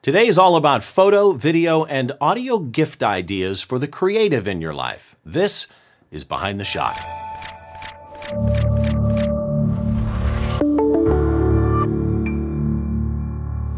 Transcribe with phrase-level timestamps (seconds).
[0.00, 4.72] Today is all about photo, video, and audio gift ideas for the creative in your
[4.72, 5.16] life.
[5.24, 5.66] This
[6.12, 6.94] is Behind the Shot.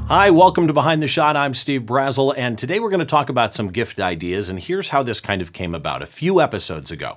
[0.09, 1.37] Hi, welcome to Behind the Shot.
[1.37, 4.51] I'm Steve Brazill, and today we're going to talk about some gift ideas.
[4.51, 7.17] And here's how this kind of came about a few episodes ago.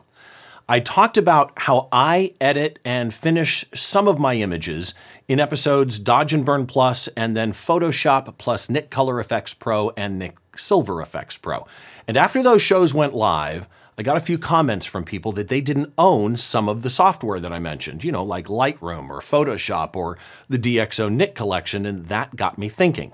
[0.67, 4.93] I talked about how I edit and finish some of my images
[5.27, 10.17] in episodes Dodge and Burn Plus and then Photoshop plus Nik Color Effects Pro and
[10.17, 11.67] Nik Silver Effects Pro.
[12.07, 15.59] And after those shows went live, I got a few comments from people that they
[15.59, 19.97] didn't own some of the software that I mentioned, you know, like Lightroom or Photoshop
[19.97, 23.11] or the DxO Nik collection, and that got me thinking.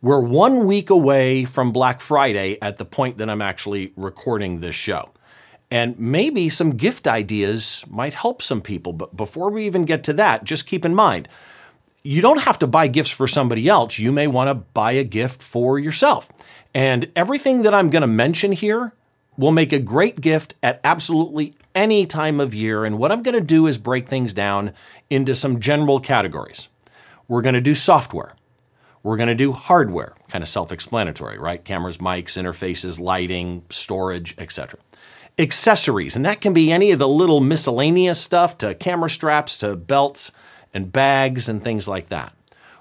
[0.00, 4.74] We're one week away from Black Friday at the point that I'm actually recording this
[4.74, 5.10] show.
[5.70, 8.92] And maybe some gift ideas might help some people.
[8.92, 11.28] But before we even get to that, just keep in mind
[12.02, 13.98] you don't have to buy gifts for somebody else.
[13.98, 16.30] You may want to buy a gift for yourself.
[16.74, 18.94] And everything that I'm going to mention here
[19.36, 22.84] will make a great gift at absolutely any time of year.
[22.84, 24.72] And what I'm going to do is break things down
[25.10, 26.68] into some general categories.
[27.26, 28.32] We're going to do software.
[29.02, 31.62] We're going to do hardware, kind of self explanatory, right?
[31.62, 34.80] Cameras, mics, interfaces, lighting, storage, etc
[35.38, 39.76] accessories, and that can be any of the little miscellaneous stuff to camera straps to
[39.76, 40.32] belts
[40.74, 42.34] and bags and things like that.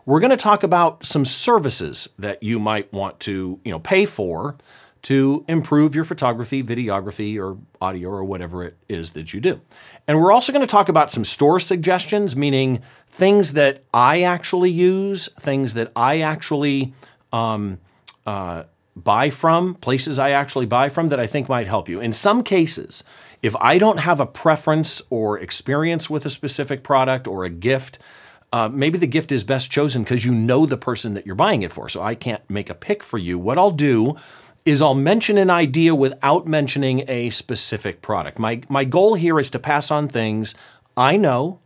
[0.06, 4.06] We're going to talk about some services that you might want to, you know, pay
[4.06, 4.56] for
[5.04, 9.62] to improve your photography, videography, or audio, or whatever it is that you do.
[10.08, 14.72] And we're also going to talk about some store suggestions, meaning things that I actually
[14.72, 16.94] use, things that I actually
[17.32, 17.80] um,
[18.26, 18.64] uh,
[19.04, 22.00] buy from, places I actually buy from that I think might help you.
[22.00, 23.04] In some cases,
[23.42, 28.00] if I don't have a preference or experience with a specific product or a gift,
[28.52, 31.62] uh, maybe the gift is best chosen because you know the person that you're buying
[31.62, 31.90] it for.
[31.90, 33.38] So I can't make a pick for you.
[33.38, 34.16] What I'll do
[34.66, 38.40] is I'll mention an idea without mentioning a specific product.
[38.40, 40.56] My, my goal here is to pass on things
[40.96, 41.60] I know,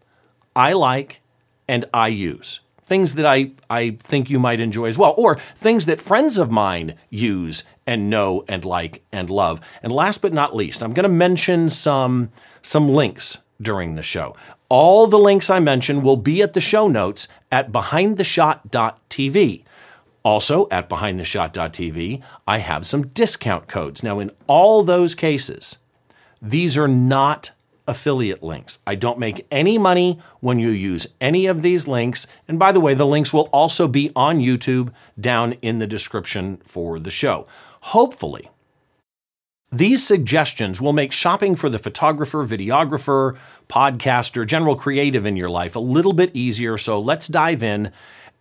[0.56, 1.22] I like,
[1.68, 2.60] and I use
[2.92, 6.52] things that I, I think you might enjoy as well, or things that friends of
[6.52, 9.62] mine use and know and like and love.
[9.82, 14.36] And last but not least, I'm going to mention some, some links during the show.
[14.68, 19.64] All the links I mention will be at the show notes at behindtheshot.tv.
[20.26, 24.04] Also, at behindtheshot.tv, I have some discount codes.
[24.04, 25.78] Now, in all those cases,
[26.42, 27.52] these are not
[27.88, 28.80] affiliate links.
[28.86, 32.28] I don't make any money when you use any of these links.
[32.48, 36.62] And by the way, the links will also be on YouTube down in the description
[36.66, 37.48] for the show.
[37.82, 38.50] Hopefully,
[39.72, 43.38] these suggestions will make shopping for the photographer, videographer,
[43.70, 46.78] podcaster, general creative in your life a little bit easier.
[46.78, 47.92] So let's dive in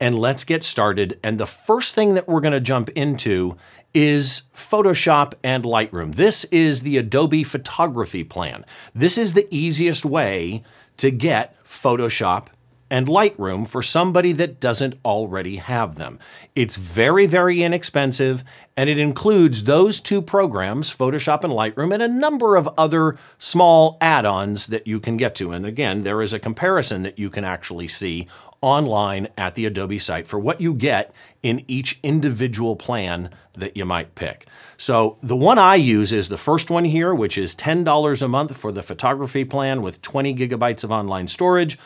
[0.00, 1.18] and let's get started.
[1.22, 3.56] And the first thing that we're going to jump into
[3.92, 6.14] is Photoshop and Lightroom.
[6.14, 8.64] This is the Adobe photography plan.
[8.94, 10.62] This is the easiest way
[10.96, 12.48] to get Photoshop
[12.90, 16.18] and Lightroom for somebody that doesn't already have them.
[16.56, 18.42] It's very, very inexpensive,
[18.76, 23.96] and it includes those two programs, Photoshop and Lightroom, and a number of other small
[24.00, 25.52] add ons that you can get to.
[25.52, 28.26] And again, there is a comparison that you can actually see
[28.62, 31.12] online at the Adobe site for what you get
[31.42, 34.46] in each individual plan that you might pick.
[34.76, 38.56] So the one I use is the first one here, which is $10 a month
[38.56, 41.78] for the photography plan with 20 gigabytes of online storage,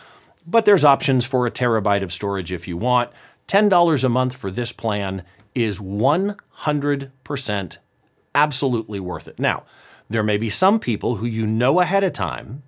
[0.46, 3.10] but there's options for a terabyte of storage if you want.
[3.48, 5.24] $10 a month for this plan
[5.54, 7.78] is 100%
[8.34, 9.38] absolutely worth it.
[9.38, 9.64] Now,
[10.08, 12.62] there may be some people who you know ahead of time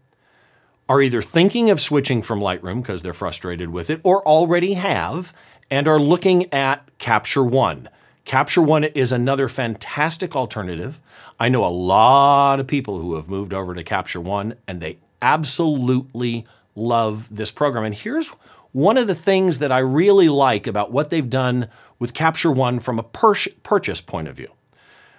[0.88, 5.32] are either thinking of switching from Lightroom because they're frustrated with it or already have
[5.70, 7.88] and are looking at Capture One.
[8.25, 11.00] Capture One is another fantastic alternative.
[11.41, 14.98] I know a lot of people who have moved over to Capture One and they
[15.20, 17.84] absolutely love this program.
[17.84, 18.28] And here's
[18.72, 22.78] one of the things that I really like about what they've done with Capture One
[22.78, 24.52] from a purchase point of view.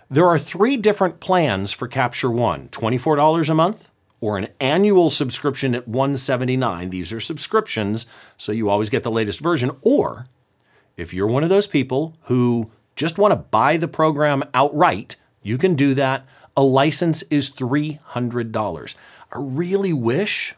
[0.09, 5.75] There are three different plans for Capture One $24 a month, or an annual subscription
[5.75, 6.89] at 179.
[6.89, 8.05] these are subscriptions
[8.37, 10.25] so you always get the latest version or
[10.95, 15.57] if you're one of those people who just want to buy the program outright you
[15.57, 16.25] can do that
[16.55, 18.95] a license is $300
[19.31, 20.55] i really wish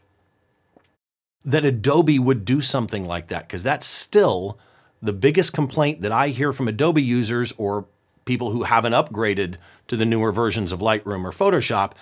[1.45, 4.57] that adobe would do something like that because that's still
[5.01, 7.86] the biggest complaint that i hear from adobe users or
[8.25, 9.56] people who haven't upgraded
[9.88, 11.94] to the newer versions of lightroom or photoshop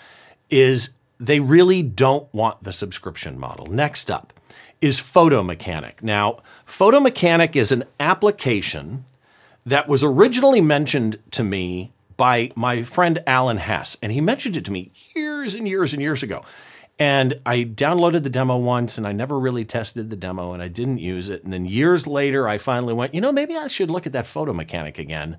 [0.50, 3.66] is they really don't want the subscription model.
[3.68, 4.34] Next up
[4.82, 6.04] is Photo Mechanic.
[6.04, 9.06] Now, Photo Mechanic is an application
[9.66, 13.98] that was originally mentioned to me by my friend Alan Hess.
[14.02, 16.44] And he mentioned it to me years and years and years ago.
[17.00, 20.68] And I downloaded the demo once and I never really tested the demo and I
[20.68, 21.44] didn't use it.
[21.44, 24.26] And then years later, I finally went, you know, maybe I should look at that
[24.26, 25.38] photo mechanic again.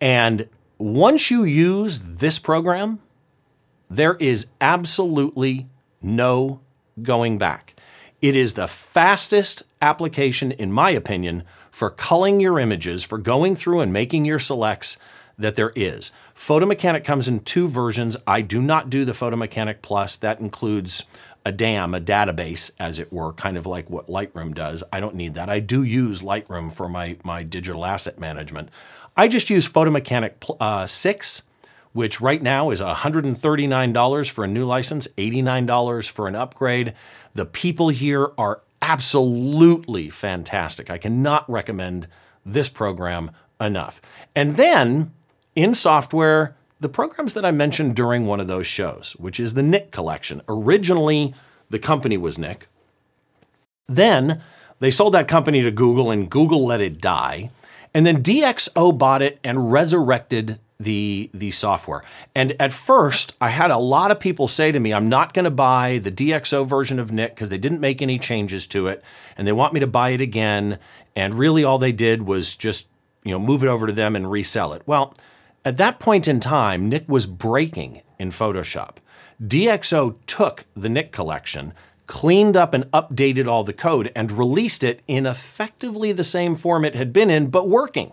[0.00, 0.48] And
[0.78, 3.00] once you use this program,
[3.88, 5.68] there is absolutely
[6.02, 6.60] no
[7.00, 7.74] going back.
[8.20, 13.80] It is the fastest application, in my opinion, for culling your images, for going through
[13.80, 14.98] and making your selects
[15.38, 16.12] that there is.
[16.34, 18.16] Photo Mechanic comes in two versions.
[18.26, 20.16] I do not do the Photo Mechanic Plus.
[20.16, 21.04] That includes
[21.44, 24.84] a DAM, a database, as it were, kind of like what Lightroom does.
[24.92, 25.48] I don't need that.
[25.48, 28.68] I do use Lightroom for my, my digital asset management.
[29.16, 31.42] I just use Photo Mechanic uh, 6
[31.92, 36.94] which right now is $139 for a new license, $89 for an upgrade.
[37.34, 40.90] The people here are absolutely fantastic.
[40.90, 42.08] I cannot recommend
[42.44, 43.30] this program
[43.60, 44.00] enough.
[44.34, 45.12] And then
[45.54, 49.62] in software, the programs that I mentioned during one of those shows, which is the
[49.62, 50.42] Nik collection.
[50.48, 51.34] Originally,
[51.70, 52.68] the company was Nik.
[53.86, 54.42] Then
[54.78, 57.50] they sold that company to Google and Google let it die.
[57.94, 62.02] And then DxO bought it and resurrected the the software.
[62.34, 65.44] And at first, I had a lot of people say to me, "I'm not going
[65.44, 69.04] to buy the DxO version of Nik because they didn't make any changes to it,
[69.36, 70.78] and they want me to buy it again."
[71.14, 72.88] And really, all they did was just
[73.22, 74.82] you know move it over to them and resell it.
[74.86, 75.14] Well,
[75.64, 78.96] at that point in time, Nik was breaking in Photoshop.
[79.42, 81.72] DxO took the Nik collection,
[82.06, 86.84] cleaned up and updated all the code, and released it in effectively the same form
[86.84, 88.12] it had been in, but working.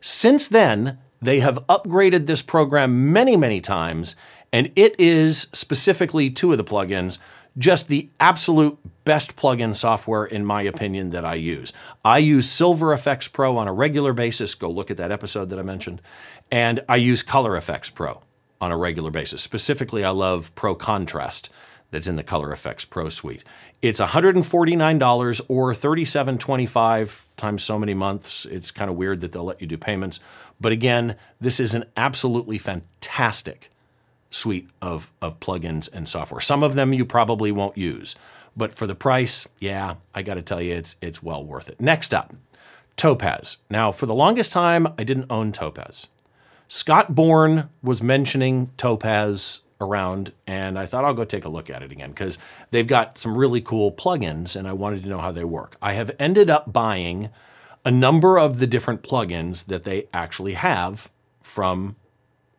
[0.00, 4.16] Since then, they have upgraded this program many, many times,
[4.52, 7.18] and it is specifically two of the plugins
[7.58, 11.72] just the absolute best plugin software, in my opinion, that I use.
[12.04, 14.54] I use Silver Effects Pro on a regular basis.
[14.54, 16.02] Go look at that episode that I mentioned.
[16.56, 18.22] And I use Color Effects Pro
[18.62, 19.42] on a regular basis.
[19.42, 21.50] Specifically, I love Pro Contrast
[21.90, 23.44] that's in the Color Effects Pro suite.
[23.82, 28.46] It's $149 or $37.25 times so many months.
[28.46, 30.18] It's kind of weird that they'll let you do payments.
[30.58, 33.70] But again, this is an absolutely fantastic
[34.30, 36.40] suite of, of plugins and software.
[36.40, 38.16] Some of them you probably won't use,
[38.56, 41.82] but for the price, yeah, I got to tell you, it's, it's well worth it.
[41.82, 42.34] Next up,
[42.96, 43.58] Topaz.
[43.68, 46.06] Now, for the longest time, I didn't own Topaz.
[46.68, 51.82] Scott Bourne was mentioning Topaz around and I thought I'll go take a look at
[51.82, 52.38] it again because
[52.70, 55.76] they've got some really cool plugins and I wanted to know how they work.
[55.82, 57.30] I have ended up buying
[57.84, 61.10] a number of the different plugins that they actually have
[61.42, 61.96] from,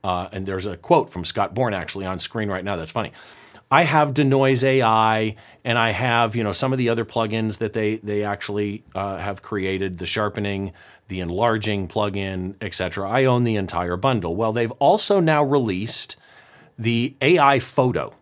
[0.03, 2.75] uh, and there's a quote from Scott Bourne actually on screen right now.
[2.75, 3.11] That's funny.
[3.69, 7.73] I have Denoise AI, and I have you know some of the other plugins that
[7.73, 10.71] they they actually uh, have created, the sharpening,
[11.07, 13.09] the enlarging plugin, etc.
[13.09, 14.35] I own the entire bundle.
[14.35, 16.15] Well, they've also now released
[16.77, 18.13] the AI photo.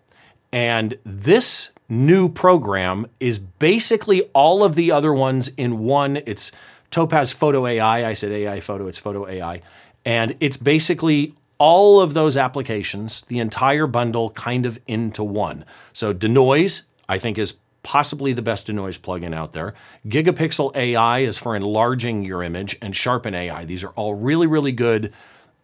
[0.51, 6.17] And this new program is basically all of the other ones in one.
[6.25, 6.51] It's
[6.91, 8.07] Topaz Photo AI.
[8.09, 9.61] I said AI photo, it's Photo AI.
[10.05, 15.65] And it's basically all of those applications, the entire bundle kind of into one.
[15.93, 19.75] So Denoise, I think, is possibly the best denoise plugin out there.
[20.07, 23.63] Gigapixel AI is for enlarging your image, and Sharpen AI.
[23.65, 25.13] These are all really, really good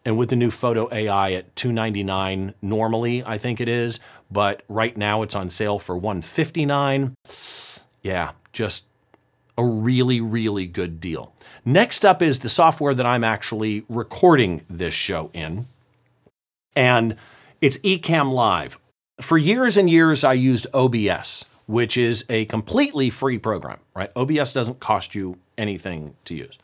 [0.05, 3.99] and with the new photo AI at 299 normally, I think it is,
[4.31, 7.13] but right now it's on sale for 159.
[8.01, 8.85] Yeah, just
[9.57, 11.33] a really really good deal.
[11.65, 15.67] Next up is the software that I'm actually recording this show in.
[16.75, 17.15] And
[17.59, 18.79] it's Ecamm Live.
[19.19, 24.11] For years and years I used OBS, which is a completely free program, right?
[24.15, 26.57] OBS doesn't cost you anything to use.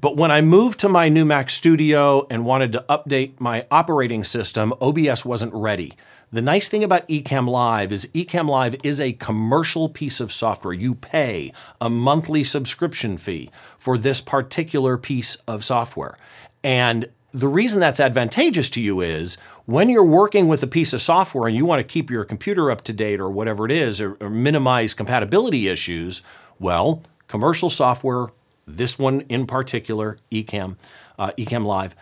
[0.00, 4.24] But when I moved to my new Mac Studio and wanted to update my operating
[4.24, 5.92] system, OBS wasn't ready.
[6.32, 10.74] The nice thing about Ecamm Live is Ecamm Live is a commercial piece of software.
[10.74, 16.18] You pay a monthly subscription fee for this particular piece of software.
[16.64, 19.36] And the reason that's advantageous to you is
[19.66, 22.70] when you're working with a piece of software and you want to keep your computer
[22.70, 26.22] up to date or whatever it is, or, or minimize compatibility issues,
[26.60, 28.28] well, commercial software
[28.66, 30.76] this one in particular, Ecamm,
[31.18, 31.94] uh, Ecamm Live,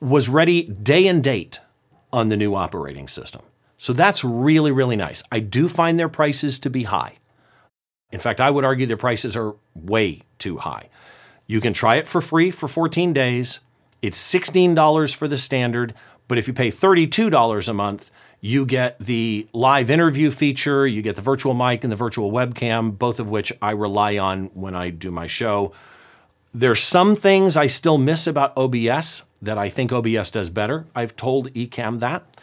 [0.00, 1.60] was ready day and date
[2.12, 3.42] on the new operating system.
[3.78, 5.22] So that's really, really nice.
[5.30, 7.16] I do find their prices to be high.
[8.12, 10.88] In fact, I would argue their prices are way too high.
[11.46, 13.60] You can try it for free for 14 days.
[14.02, 15.94] It's $16 for the standard,
[16.28, 18.10] but if you pay $32 a month,
[18.40, 22.96] you get the live interview feature, you get the virtual mic and the virtual webcam,
[22.96, 25.72] both of which I rely on when I do my show
[26.52, 30.86] There's some things I still miss about OBS that I think OBS does better.
[30.94, 32.35] I've told Ecamm that.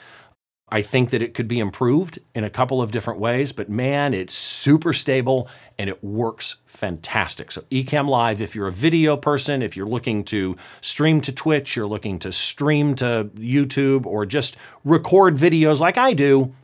[0.74, 4.16] I think that it could be improved in a couple of different ways, but man,
[4.16, 7.52] it's super stable and it works fantastic.
[7.52, 11.76] So, Ecamm Live, if you're a video person, if you're looking to stream to Twitch,
[11.76, 16.56] you're looking to stream to YouTube, or just record videos like I do,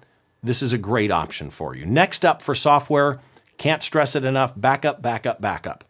[0.41, 1.85] this is a great option for you.
[1.85, 3.19] Next up for software,
[3.59, 5.83] can't stress it enough backup, backup, backup.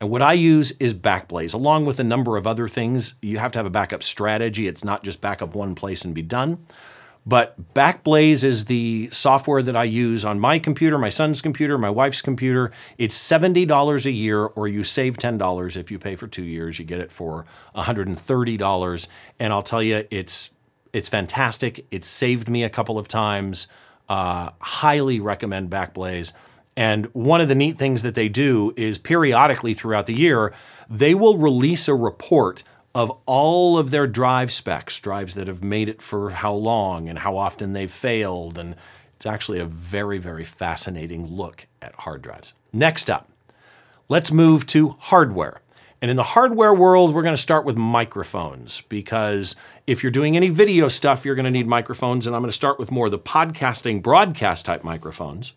[0.00, 3.16] And what I use is Backblaze, along with a number of other things.
[3.20, 4.66] You have to have a backup strategy.
[4.66, 6.64] It's not just backup one place and be done.
[7.26, 11.90] But Backblaze is the software that I use on my computer, my son's computer, my
[11.90, 12.70] wife's computer.
[12.98, 16.78] It's $70 a year, or you save $10 if you pay for two years.
[16.78, 19.08] You get it for $130.
[19.40, 20.52] And I'll tell you, it's
[20.92, 21.84] it's fantastic.
[21.90, 23.66] It's saved me a couple of times.
[24.08, 26.32] Uh, highly recommend Backblaze.
[26.76, 30.54] And one of the neat things that they do is periodically throughout the year,
[30.88, 32.62] they will release a report
[32.96, 37.18] of all of their drive specs, drives that have made it for how long and
[37.18, 38.56] how often they've failed.
[38.56, 38.74] And
[39.14, 42.54] it's actually a very, very fascinating look at hard drives.
[42.72, 43.28] Next up,
[44.08, 45.60] let's move to hardware.
[46.00, 50.34] And in the hardware world, we're going to start with microphones because if you're doing
[50.34, 52.26] any video stuff, you're going to need microphones.
[52.26, 55.52] And I'm going to start with more of the podcasting broadcast type microphones.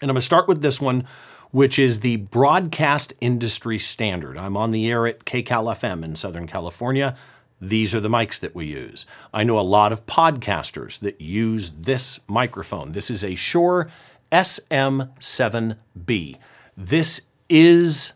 [0.00, 1.06] And I'm going to start with this one
[1.52, 4.36] which is the broadcast industry standard.
[4.36, 7.16] I'm on the air at KCAL FM in Southern California.
[7.60, 9.06] These are the mics that we use.
[9.32, 12.92] I know a lot of podcasters that use this microphone.
[12.92, 13.88] This is a Shure
[14.32, 16.38] SM7B.
[16.76, 18.14] This is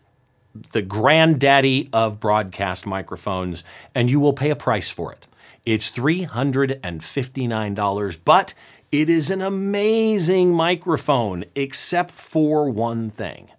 [0.71, 3.63] the granddaddy of broadcast microphones,
[3.93, 5.27] and you will pay a price for it.
[5.63, 8.55] It's $359, but
[8.91, 13.51] it is an amazing microphone, except for one thing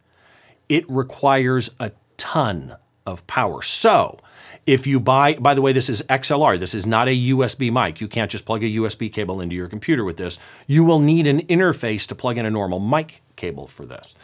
[0.69, 3.63] it requires a ton of power.
[3.63, 4.19] So,
[4.67, 8.03] if you buy, by the way, this is XLR, this is not a USB mic.
[8.03, 10.39] You can't just plug a USB cable into your computer with this.
[10.67, 14.15] You will need an interface to plug in a normal mic cable for this.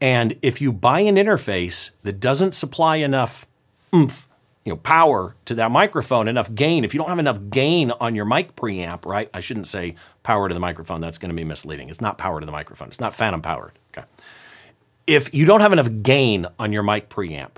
[0.00, 3.44] And if you buy an interface that doesn't supply enough
[3.92, 4.27] oomph
[4.68, 6.84] you know, power to that microphone, enough gain.
[6.84, 9.30] If you don't have enough gain on your mic preamp, right?
[9.32, 11.00] I shouldn't say power to the microphone.
[11.00, 11.88] That's going to be misleading.
[11.88, 12.88] It's not power to the microphone.
[12.88, 13.72] It's not phantom powered.
[13.96, 14.06] Okay.
[15.06, 17.52] If you don't have enough gain on your mic preamp,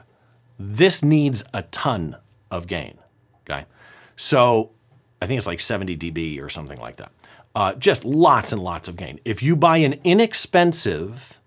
[0.56, 2.16] this needs a ton
[2.48, 2.96] of gain.
[3.42, 3.64] Okay.
[4.14, 4.70] So
[5.20, 7.10] I think it's like 70 dB or something like that.
[7.56, 9.18] Uh, just lots and lots of gain.
[9.24, 11.40] If you buy an inexpensive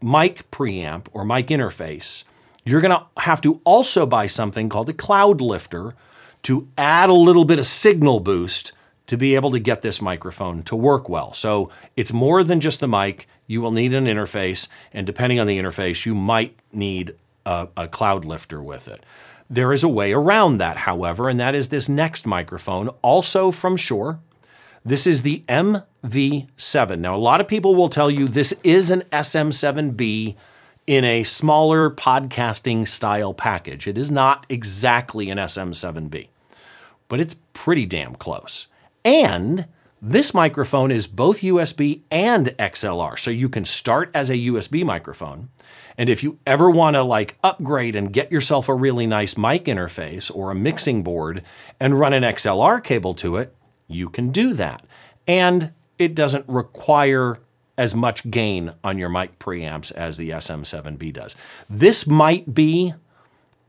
[0.00, 2.24] mic preamp or mic interface,
[2.68, 5.94] you're going to have to also buy something called a cloud lifter
[6.42, 8.72] to add a little bit of signal boost
[9.06, 11.32] to be able to get this microphone to work well.
[11.32, 13.26] So it's more than just the mic.
[13.46, 17.14] You will need an interface, and depending on the interface, you might need
[17.46, 19.04] a, a cloud lifter with it.
[19.48, 23.78] There is a way around that, however, and that is this next microphone, also from
[23.78, 24.20] Shure.
[24.84, 26.98] This is the MV7.
[26.98, 30.36] Now, a lot of people will tell you this is an SM7B
[30.88, 33.86] in a smaller podcasting style package.
[33.86, 36.28] It is not exactly an SM7B,
[37.08, 38.68] but it's pretty damn close.
[39.04, 39.68] And
[40.00, 45.50] this microphone is both USB and XLR, so you can start as a USB microphone.
[45.98, 49.66] And if you ever want to like upgrade and get yourself a really nice mic
[49.66, 51.42] interface or a mixing board
[51.78, 53.54] and run an XLR cable to it,
[53.88, 54.86] you can do that.
[55.26, 57.40] And it doesn't require
[57.78, 61.36] as much gain on your mic preamps as the SM7B does.
[61.70, 62.92] This might be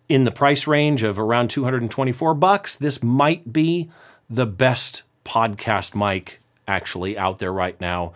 [0.10, 2.76] in the price range of around 224 bucks.
[2.76, 3.90] This might be
[4.28, 8.14] the best podcast mic actually out there right now.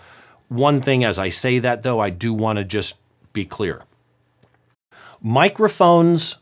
[0.50, 2.96] One thing as I say that though, I do want to just
[3.32, 3.84] be clear.
[5.22, 6.38] Microphones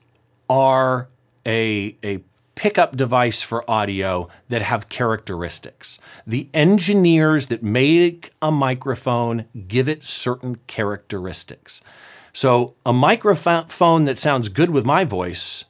[0.50, 1.10] are
[1.46, 2.24] a, a
[2.62, 5.98] pickup device for audio that have characteristics.
[6.28, 11.82] The engineers that make a microphone give it certain characteristics.
[12.34, 15.66] So, a microphone that sounds good with my voice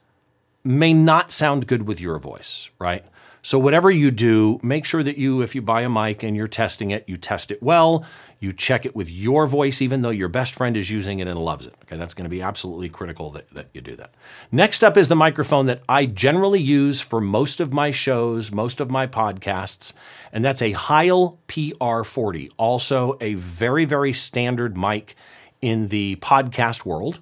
[0.64, 3.06] may not sound good with your voice, right?
[3.44, 6.46] So, whatever you do, make sure that you, if you buy a mic and you're
[6.46, 8.04] testing it, you test it well.
[8.38, 11.36] You check it with your voice, even though your best friend is using it and
[11.38, 11.74] loves it.
[11.82, 14.14] Okay, that's going to be absolutely critical that, that you do that.
[14.52, 18.80] Next up is the microphone that I generally use for most of my shows, most
[18.80, 19.92] of my podcasts,
[20.32, 25.16] and that's a Heil PR40, also a very, very standard mic
[25.60, 27.20] in the podcast world.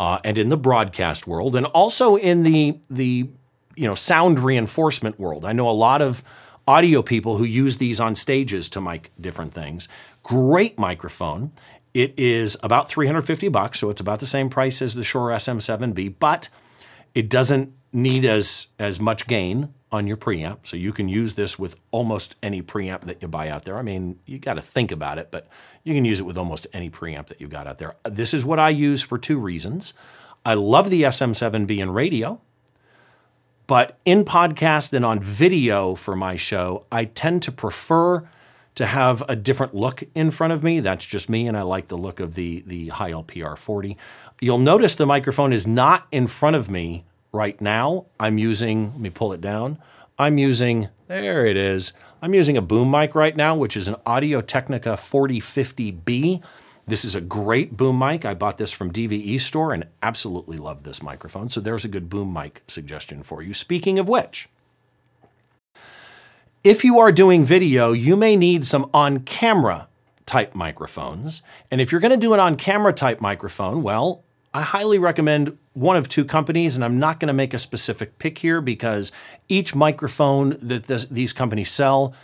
[0.00, 3.28] Uh, and in the broadcast world, and also in the the
[3.78, 5.44] you know sound reinforcement world.
[5.44, 6.22] I know a lot of
[6.66, 9.88] audio people who use these on stages to mic different things.
[10.22, 11.52] Great microphone.
[11.94, 16.16] It is about 350 bucks, so it's about the same price as the Shure SM7B,
[16.18, 16.48] but
[17.14, 21.58] it doesn't need as as much gain on your preamp, so you can use this
[21.58, 23.78] with almost any preamp that you buy out there.
[23.78, 25.48] I mean, you got to think about it, but
[25.82, 27.94] you can use it with almost any preamp that you've got out there.
[28.04, 29.94] This is what I use for two reasons.
[30.44, 32.40] I love the SM7B in radio,
[33.68, 38.26] but in podcast and on video for my show, I tend to prefer
[38.74, 40.80] to have a different look in front of me.
[40.80, 43.96] That's just me, and I like the look of the, the Heil PR 40.
[44.40, 48.06] You'll notice the microphone is not in front of me right now.
[48.18, 49.78] I'm using, let me pull it down.
[50.18, 51.92] I'm using, there it is.
[52.22, 56.42] I'm using a boom mic right now, which is an Audio Technica 4050B.
[56.88, 58.24] This is a great boom mic.
[58.24, 61.50] I bought this from DVE store and absolutely love this microphone.
[61.50, 63.52] So there's a good boom mic suggestion for you.
[63.52, 64.48] Speaking of which,
[66.64, 69.88] if you are doing video, you may need some on camera
[70.24, 71.42] type microphones.
[71.70, 75.58] And if you're going to do an on camera type microphone, well, I highly recommend
[75.74, 79.12] one of two companies, and I'm not going to make a specific pick here because
[79.48, 82.14] each microphone that this, these companies sell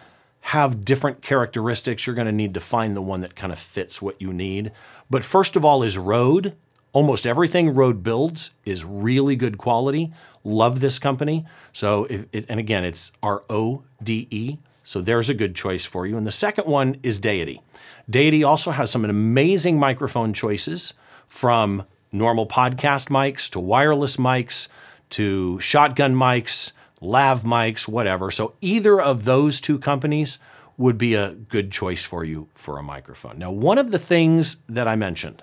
[0.49, 2.07] have different characteristics.
[2.07, 4.73] You're going to need to find the one that kind of fits what you need.
[5.09, 6.55] But first of all, is Rode.
[6.93, 10.13] Almost everything Rode builds is really good quality.
[10.45, 11.47] Love this company.
[11.73, 14.59] So, it, and again, it's R O D E.
[14.83, 16.19] So there's a good choice for you.
[16.19, 17.63] And the second one is Deity.
[18.11, 20.93] Deity also has some amazing microphone choices
[21.27, 24.69] from normal podcast mics to wireless mics
[25.09, 28.31] to shotgun mics, lav mics, whatever.
[28.31, 30.39] So either of those two companies
[30.77, 33.39] would be a good choice for you for a microphone.
[33.39, 35.43] Now, one of the things that I mentioned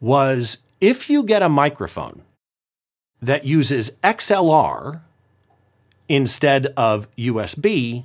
[0.00, 2.22] was if you get a microphone
[3.22, 5.00] that uses XLR
[6.08, 8.04] instead of USB,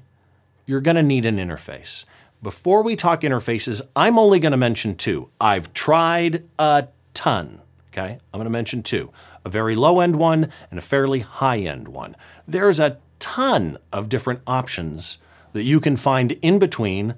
[0.65, 2.05] you're going to need an interface.
[2.41, 5.29] Before we talk interfaces, I'm only going to mention two.
[5.41, 7.61] I've tried a ton.
[7.99, 9.11] Okay, I'm going to mention two
[9.43, 12.15] a very low end one and a fairly high end one.
[12.47, 15.17] There's a ton of different options
[15.51, 17.15] that you can find in between,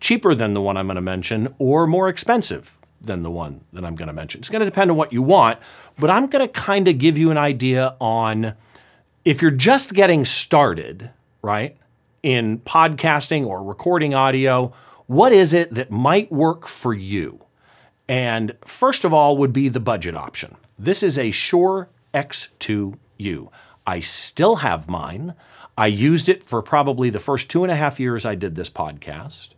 [0.00, 3.84] cheaper than the one I'm going to mention or more expensive than the one that
[3.84, 4.40] I'm going to mention.
[4.40, 5.58] It's going to depend on what you want,
[5.98, 8.54] but I'm going to kind of give you an idea on
[9.24, 11.76] if you're just getting started, right,
[12.22, 14.74] in podcasting or recording audio,
[15.06, 17.40] what is it that might work for you?
[18.08, 20.56] And first of all, would be the budget option.
[20.78, 23.50] This is a Shure X2U.
[23.86, 25.34] I still have mine.
[25.76, 28.70] I used it for probably the first two and a half years I did this
[28.70, 29.50] podcast.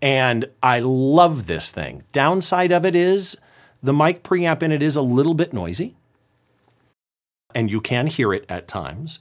[0.00, 2.04] And I love this thing.
[2.12, 3.36] Downside of it is
[3.82, 5.96] the mic preamp in it is a little bit noisy,
[7.54, 9.20] and you can hear it at times.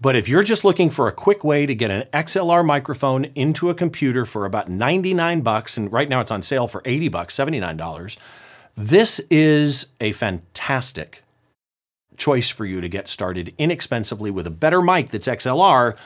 [0.00, 3.68] But if you're just looking for a quick way to get an XLR microphone into
[3.68, 7.36] a computer for about 99 bucks, and right now it's on sale for 80 bucks,
[7.36, 8.16] $79,
[8.76, 11.22] this is a fantastic
[12.16, 15.96] choice for you to get started inexpensively with a better mic that's XLR,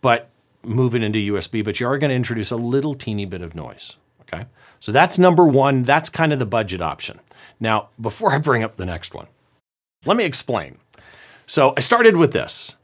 [0.00, 0.30] but
[0.64, 3.54] move it into USB, but you are going to introduce a little teeny bit of
[3.54, 3.96] noise.
[4.22, 4.46] Okay.
[4.80, 5.84] So that's number one.
[5.84, 7.20] That's kind of the budget option.
[7.60, 9.26] Now, before I bring up the next one,
[10.04, 10.78] let me explain.
[11.46, 12.76] So I started with this.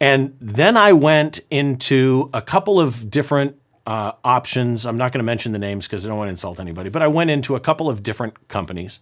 [0.00, 4.86] And then I went into a couple of different uh, options.
[4.86, 7.02] I'm not going to mention the names because I don't want to insult anybody, but
[7.02, 9.00] I went into a couple of different companies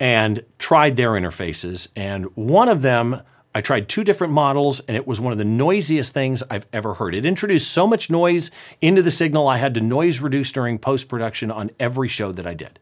[0.00, 1.88] and tried their interfaces.
[1.96, 3.22] And one of them,
[3.54, 6.94] I tried two different models, and it was one of the noisiest things I've ever
[6.94, 7.14] heard.
[7.14, 11.08] It introduced so much noise into the signal, I had to noise reduce during post
[11.08, 12.78] production on every show that I did.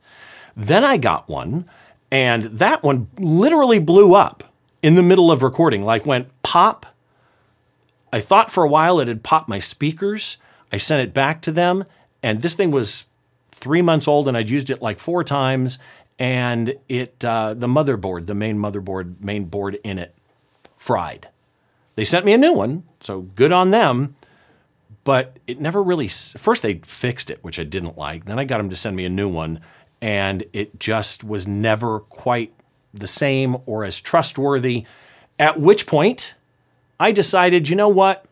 [0.57, 1.67] Then I got one,
[2.11, 4.45] and that one literally blew up
[4.83, 6.87] in the middle of recording, like went pop
[8.15, 10.37] I thought for a while it had popped my speakers.
[10.71, 11.85] I sent it back to them,
[12.23, 13.07] and this thing was
[13.51, 15.81] three months old, and I'd used it like four times.
[16.17, 20.15] And it, uh, the motherboard, the main motherboard, main board in it,
[20.77, 21.29] fried.
[21.97, 24.15] They sent me a new one, so good on them.
[25.03, 26.07] But it never really.
[26.07, 28.27] First, they fixed it, which I didn't like.
[28.27, 29.59] Then I got them to send me a new one,
[30.01, 32.55] and it just was never quite
[32.93, 34.87] the same or as trustworthy.
[35.37, 36.37] At which point,
[36.99, 38.27] I decided, you know what?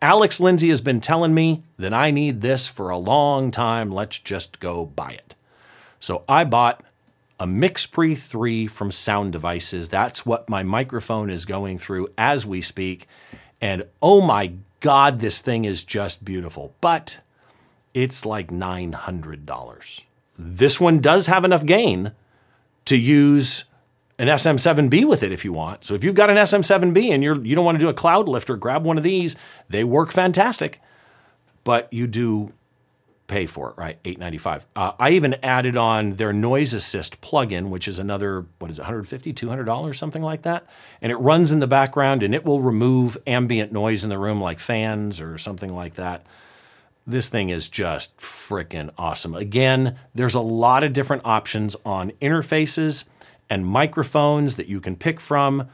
[0.00, 3.90] Alex Lindsay has been telling me that I need this for a long time.
[3.90, 5.34] Let's just go buy it.
[6.00, 6.82] So I bought
[7.40, 9.88] a MixPre 3 from Sound Devices.
[9.88, 13.06] That's what my microphone is going through as we speak.
[13.60, 16.74] And oh my God, this thing is just beautiful.
[16.80, 17.20] But
[17.94, 20.02] it's like $900.
[20.38, 22.12] This one does have enough gain
[22.84, 23.64] to use
[24.18, 25.84] an SM7B with it if you want.
[25.84, 28.28] So if you've got an SM7B and you're you don't want to do a cloud
[28.28, 29.36] lifter, grab one of these.
[29.68, 30.80] They work fantastic.
[31.64, 32.52] But you do
[33.26, 33.98] pay for it, right?
[34.04, 34.66] Eight ninety five.
[34.74, 38.82] Uh, I even added on their noise assist plugin, which is another what is it,
[38.82, 40.66] 150 200 dollars, something like that,
[41.02, 44.40] and it runs in the background and it will remove ambient noise in the room,
[44.40, 46.24] like fans or something like that.
[47.08, 49.34] This thing is just freaking awesome.
[49.34, 53.04] Again, there's a lot of different options on interfaces
[53.48, 55.68] and microphones that you can pick from.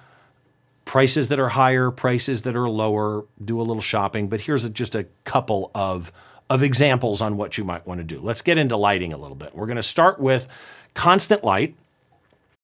[0.84, 3.24] Prices that are higher, prices that are lower.
[3.42, 6.12] Do a little shopping, but here's just a couple of
[6.50, 8.20] of examples on what you might want to do.
[8.20, 9.54] Let's get into lighting a little bit.
[9.54, 10.46] We're going to start with
[10.92, 11.76] constant light.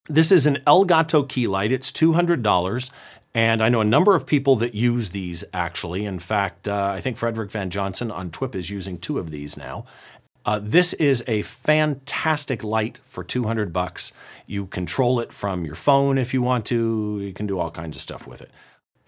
[0.08, 1.72] This is an Elgato key light.
[1.72, 2.90] It's $200.
[3.34, 6.04] And I know a number of people that use these actually.
[6.04, 9.56] In fact, uh, I think Frederick Van Johnson on TWIP is using two of these
[9.56, 9.84] now.
[10.48, 14.12] Uh, this is a fantastic light for 200 bucks.
[14.46, 17.18] You control it from your phone if you want to.
[17.20, 18.50] You can do all kinds of stuff with it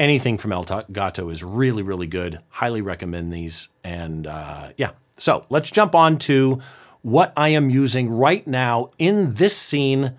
[0.00, 2.40] anything from Elgato is really, really good.
[2.48, 3.68] Highly recommend these.
[3.84, 6.60] And uh, yeah, so let's jump on to
[7.02, 10.14] what I am using right now in this scene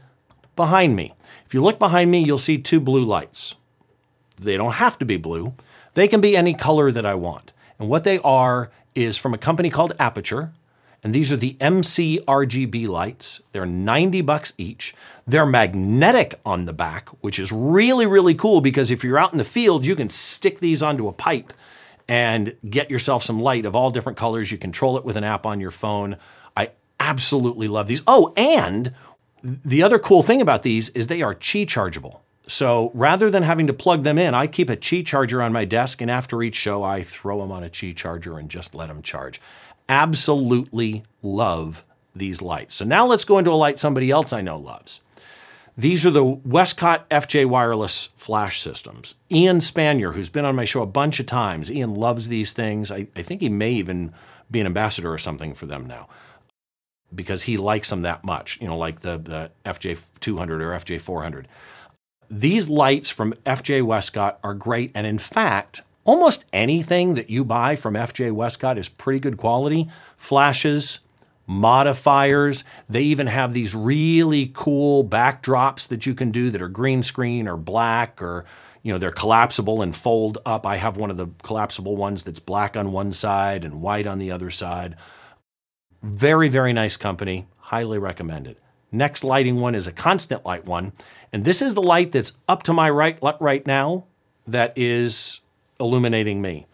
[0.56, 1.14] behind me.
[1.48, 3.56] If you look behind me, you'll see two blue lights.
[4.40, 5.54] They don't have to be blue,
[5.96, 7.52] they can be any color that I want.
[7.80, 10.52] And what they are is from a company called Aputure.
[11.04, 13.42] And these are the MC RGB lights.
[13.52, 14.94] They're 90 bucks each.
[15.26, 19.40] They're magnetic on the back, which is really, really cool because if you're out in
[19.40, 21.54] the field, you can stick these onto a pipe
[22.08, 24.52] and get yourself some light of all different colors.
[24.52, 26.18] You control it with an app on your phone.
[26.56, 28.04] I absolutely love these.
[28.06, 28.94] Oh, and
[29.44, 32.22] the other cool thing about these is they are Qi chargeable.
[32.48, 35.64] So rather than having to plug them in, I keep a Qi charger on my
[35.64, 38.88] desk, and after each show, I throw them on a Qi charger and just let
[38.88, 39.40] them charge
[39.92, 41.84] absolutely love
[42.16, 42.76] these lights.
[42.76, 45.02] So now let's go into a light somebody else I know loves.
[45.78, 49.16] These are the Westcott FJ wireless flash systems.
[49.30, 52.92] Ian Spanier, who's been on my show a bunch of times, Ian loves these things.
[52.92, 54.14] I, I think he may even
[54.50, 56.08] be an ambassador or something for them now
[57.14, 61.46] because he likes them that much, you know, like the, the FJ200 or FJ400.
[62.30, 64.92] These lights from FJ Westcott are great.
[64.96, 69.90] And in fact, almost anything that you buy from FJ Westcott is pretty good quality.
[70.18, 71.00] Flashes,
[71.48, 72.64] modifiers.
[72.90, 77.48] They even have these really cool backdrops that you can do that are green screen
[77.48, 78.46] or black or
[78.84, 80.66] you know they're collapsible and fold up.
[80.66, 84.18] I have one of the collapsible ones that's black on one side and white on
[84.18, 84.96] the other side.
[86.02, 87.48] Very very nice company.
[87.58, 88.58] Highly recommended.
[88.92, 90.94] Next lighting one is a constant light one,
[91.32, 94.06] and this is the light that's up to my right right now
[94.48, 95.41] that is
[95.82, 96.68] illuminating me.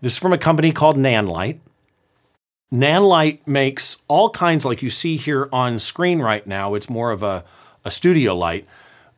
[0.00, 1.60] This is from a company called Nanlite.
[2.72, 6.74] Nanlite makes all kinds, like you see here on screen right now.
[6.74, 7.44] It's more of a,
[7.84, 8.66] a studio light.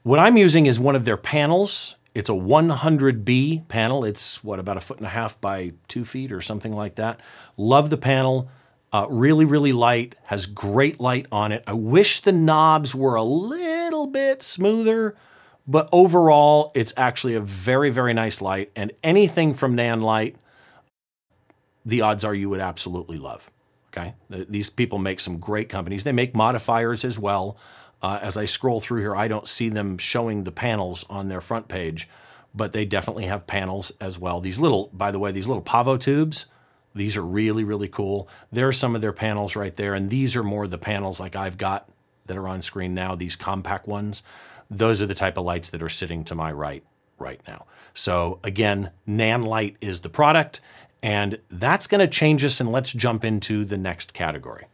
[0.02, 1.96] What I'm using is one of their panels.
[2.14, 4.04] It's a 100B panel.
[4.04, 7.20] It's what, about a foot and a half by two feet or something like that.
[7.56, 8.48] Love the panel.
[8.92, 11.62] Uh, really, really light, has great light on it.
[11.66, 15.16] I wish the knobs were a little bit smoother.
[15.70, 18.72] But overall, it's actually a very, very nice light.
[18.74, 20.34] And anything from Nanlite,
[21.86, 23.52] the odds are you would absolutely love.
[23.92, 24.14] Okay.
[24.28, 26.02] These people make some great companies.
[26.02, 27.56] They make modifiers as well.
[28.02, 31.40] Uh, as I scroll through here, I don't see them showing the panels on their
[31.40, 32.08] front page,
[32.52, 34.40] but they definitely have panels as well.
[34.40, 36.46] These little, by the way, these little Pavo tubes,
[36.96, 38.28] these are really, really cool.
[38.50, 39.94] There are some of their panels right there.
[39.94, 41.88] And these are more the panels like I've got
[42.26, 44.24] that are on screen now, these compact ones
[44.70, 46.84] those are the type of lights that are sitting to my right
[47.18, 47.66] right now.
[47.92, 50.60] So again, Nanlite is the product,
[51.02, 52.60] and that's going to change us.
[52.60, 54.66] And let's jump into the next category.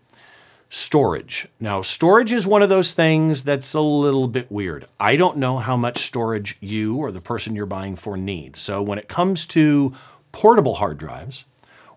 [0.68, 1.48] Storage.
[1.60, 4.86] Now, storage is one of those things that's a little bit weird.
[4.98, 8.60] I don't know how much storage you or the person you're buying for needs.
[8.60, 9.92] So, when it comes to
[10.32, 11.44] portable hard drives,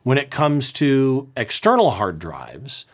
[0.03, 2.85] when it comes to external hard drives,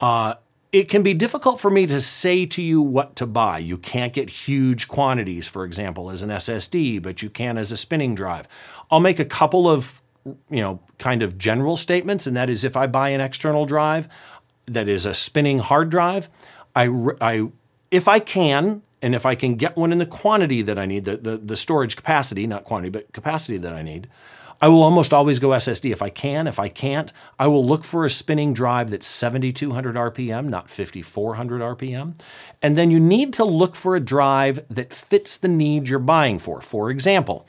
[0.00, 0.34] uh,
[0.76, 3.56] it can be difficult for me to say to you what to buy.
[3.56, 7.78] You can't get huge quantities, for example, as an SSD, but you can as a
[7.78, 8.46] spinning drive.
[8.90, 10.02] I'll make a couple of,
[10.50, 14.06] you know, kind of general statements, and that is if I buy an external drive
[14.66, 16.28] that is a spinning hard drive,
[16.74, 16.88] I,
[17.22, 17.48] I
[17.90, 21.06] if I can, and if I can get one in the quantity that I need,
[21.06, 24.08] the, the, the storage capacity, not quantity, but capacity that I need,
[24.60, 26.46] I will almost always go SSD if I can.
[26.46, 31.60] If I can't, I will look for a spinning drive that's 7,200 RPM, not 5,400
[31.60, 32.18] RPM.
[32.62, 36.38] And then you need to look for a drive that fits the need you're buying
[36.38, 36.60] for.
[36.60, 37.46] For example,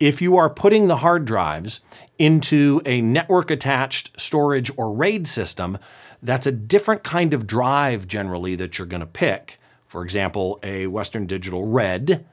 [0.00, 1.80] if you are putting the hard drives
[2.18, 5.78] into a network attached storage or RAID system,
[6.22, 9.58] that's a different kind of drive generally that you're going to pick.
[9.86, 12.26] For example, a Western Digital Red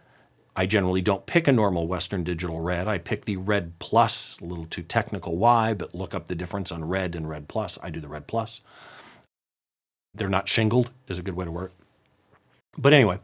[0.56, 2.88] I generally don't pick a normal Western Digital Red.
[2.88, 6.72] I pick the Red Plus, a little too technical why, but look up the difference
[6.72, 7.78] on Red and Red Plus.
[7.84, 8.62] I do the Red Plus.
[10.14, 11.74] They're not shingled, is a good way to work.
[12.78, 13.20] But anyway,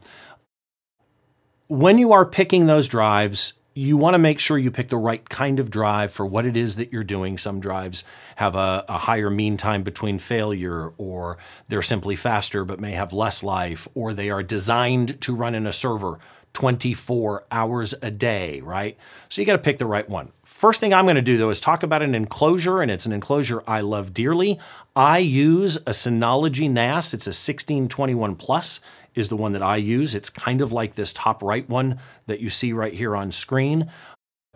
[1.68, 5.26] when you are picking those drives, you want to make sure you pick the right
[5.26, 7.38] kind of drive for what it is that you're doing.
[7.38, 8.04] Some drives
[8.36, 13.14] have a, a, higher mean time between failure, or they're simply faster but may have
[13.14, 16.18] less life, or they are designed to run in a server
[16.54, 18.96] 24 hours a day, right?
[19.28, 20.32] So you got to pick the right one.
[20.44, 23.12] First thing I'm going to do though is talk about an enclosure, and it's an
[23.12, 24.58] enclosure I love dearly.
[24.94, 27.14] I use a Synology NAS.
[27.14, 28.80] It's a 1621 Plus
[29.14, 30.14] is the one that I use.
[30.14, 33.90] It's kind of like this top right one that you see right here on screen.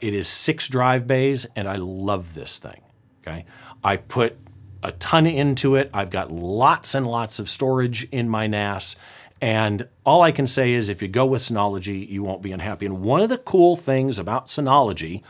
[0.01, 2.83] It is six drive bays, and I love this thing.
[3.23, 3.45] Okay.
[3.83, 4.37] I put
[4.83, 5.91] a ton into it.
[5.93, 8.97] I've got lots and lots of storage in my NAS.
[9.47, 12.85] And all I can say is if you go with Synology, you won't be unhappy.
[12.85, 15.23] And one of the cool things about Synology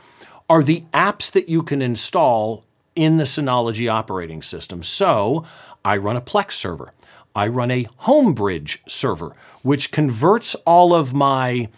[0.48, 4.82] are the apps that you can install in the Synology operating system.
[4.82, 5.44] So
[5.84, 6.94] I run a Plex server.
[7.34, 11.68] I run a Homebridge server, which converts all of my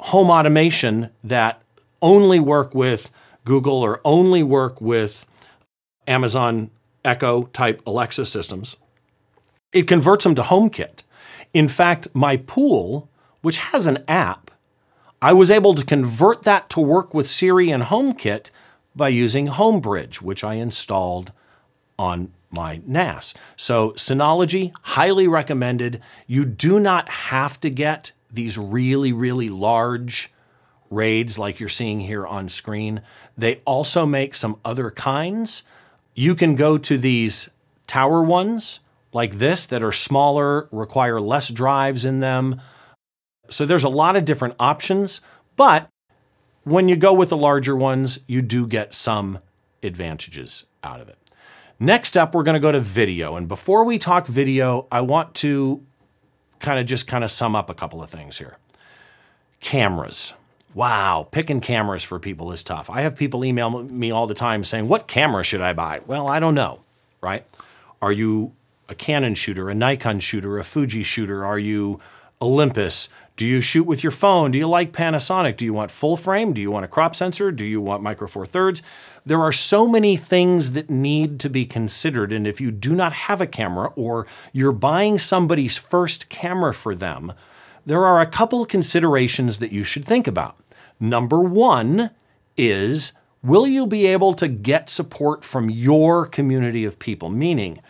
[0.00, 1.62] home automation that
[2.02, 3.10] only work with
[3.46, 5.24] Google or only work with
[6.06, 6.70] Amazon
[7.06, 8.76] Echo type Alexa systems.
[9.72, 11.04] It converts them to HomeKit.
[11.52, 13.08] In fact, my pool,
[13.42, 14.50] which has an app,
[15.22, 18.50] I was able to convert that to work with Siri and HomeKit
[18.94, 21.32] by using Homebridge, which I installed
[21.98, 23.34] on my NAS.
[23.56, 26.00] So Synology, highly recommended.
[26.26, 30.32] You do not have to get these really, really large
[30.90, 33.02] RAIDs like you're seeing here on screen.
[33.36, 35.62] They also make some other kinds.
[36.14, 37.50] You can go to these
[37.86, 38.80] tower ones
[39.16, 42.60] like this that are smaller, require less drives in them.
[43.48, 45.22] So there's a lot of different options,
[45.56, 45.88] but
[46.64, 49.38] when you go with the larger ones, you do get some
[49.82, 51.16] advantages out of it.
[51.80, 53.36] Next up, we're going to go to video.
[53.36, 55.82] And before we talk video, I want to
[56.58, 58.58] kind of just kind of sum up a couple of things here.
[59.60, 60.34] Cameras.
[60.74, 62.90] Wow, picking cameras for people is tough.
[62.90, 66.02] I have people email me all the time saying, What camera should I buy?
[66.06, 66.80] Well, I don't know,
[67.22, 67.46] right?
[68.02, 68.52] Are you
[68.88, 71.44] a Canon shooter, a Nikon shooter, a Fuji shooter?
[71.44, 72.00] Are you
[72.40, 73.08] Olympus?
[73.36, 74.50] Do you shoot with your phone?
[74.50, 75.56] Do you like Panasonic?
[75.56, 76.54] Do you want full frame?
[76.54, 77.52] Do you want a crop sensor?
[77.52, 78.82] Do you want micro four thirds?
[79.26, 82.32] There are so many things that need to be considered.
[82.32, 86.94] And if you do not have a camera or you're buying somebody's first camera for
[86.94, 87.34] them,
[87.84, 90.56] there are a couple considerations that you should think about.
[90.98, 92.10] Number one
[92.56, 97.28] is will you be able to get support from your community of people?
[97.28, 97.80] Meaning,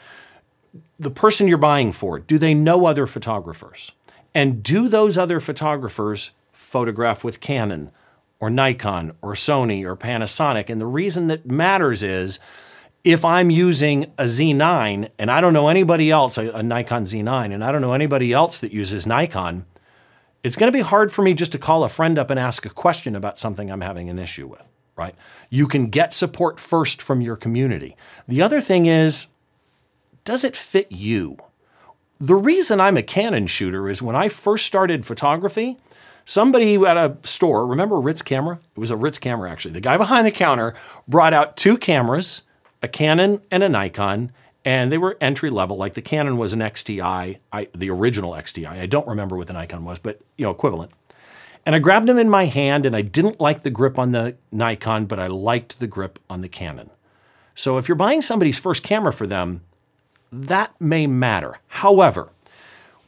[0.99, 3.93] the person you're buying for, do they know other photographers?
[4.35, 7.91] And do those other photographers photograph with Canon
[8.39, 10.69] or Nikon or Sony or Panasonic?
[10.69, 12.39] And the reason that matters is
[13.07, 17.55] if I'm using a Z9 and I don't know anybody else, a, a Nikon Z9,
[17.55, 19.65] and I don't know anybody else that uses Nikon,
[20.43, 22.67] it's going to be hard for me just to call a friend up and ask
[22.67, 25.15] a question about something I'm having an issue with, right?
[25.51, 27.97] You can get support first from your community.
[28.29, 29.29] The other thing is,
[30.27, 31.39] does it fit you?
[32.19, 35.79] The reason I'm a Canon shooter is when I first started photography,
[36.25, 38.59] somebody at a store, remember Ritz camera?
[38.77, 39.73] It was a Ritz camera actually.
[39.73, 40.75] The guy behind the counter
[41.07, 42.43] brought out two cameras,
[42.83, 44.33] a Canon and a Nikon,
[44.65, 45.77] and they were entry level.
[45.77, 48.69] Like the Canon was an XTI, I, the original XTI.
[48.69, 50.91] I don't remember what the Nikon was, but you know, equivalent.
[51.65, 54.37] And I grabbed them in my hand, and I didn't like the grip on the
[54.51, 56.91] Nikon, but I liked the grip on the Canon.
[57.55, 59.63] So if you're buying somebody's first camera for them,
[60.33, 61.59] that may matter.
[61.69, 62.31] However,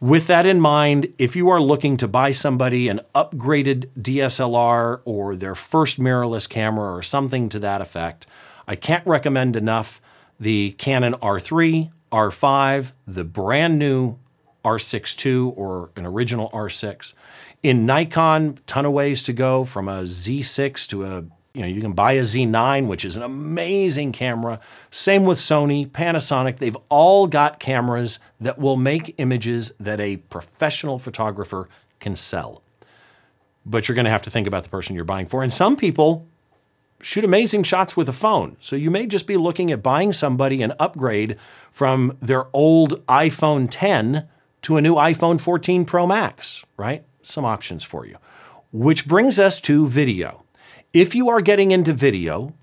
[0.01, 5.35] with that in mind, if you are looking to buy somebody an upgraded DSLR or
[5.35, 8.27] their first mirrorless camera or something to that effect,
[8.69, 10.01] I can't recommend enough
[10.39, 14.19] the Canon R3, R5, the brand new
[14.65, 17.15] R6 II or an original R6.
[17.63, 21.25] In Nikon, ton of ways to go from a Z6 to a
[21.59, 24.61] you know, you can buy a Z9, which is an amazing camera.
[24.93, 26.59] Same with Sony, Panasonic.
[26.59, 31.69] They've all got cameras that will make images that a professional photographer
[31.99, 32.63] can sell.
[33.67, 35.43] But you're going to have to think about the person you're buying for.
[35.43, 36.29] And some people
[37.03, 38.57] shoot amazing shots with a phone.
[38.61, 41.39] So you may just be looking at buying somebody an upgrade
[41.73, 44.29] from their old iPhone 10
[44.63, 47.05] to a new iPhone 14 Pro Max, right?
[47.23, 48.17] Some options for you.
[48.73, 50.45] Which brings us to video.
[50.95, 52.55] If you are getting into video,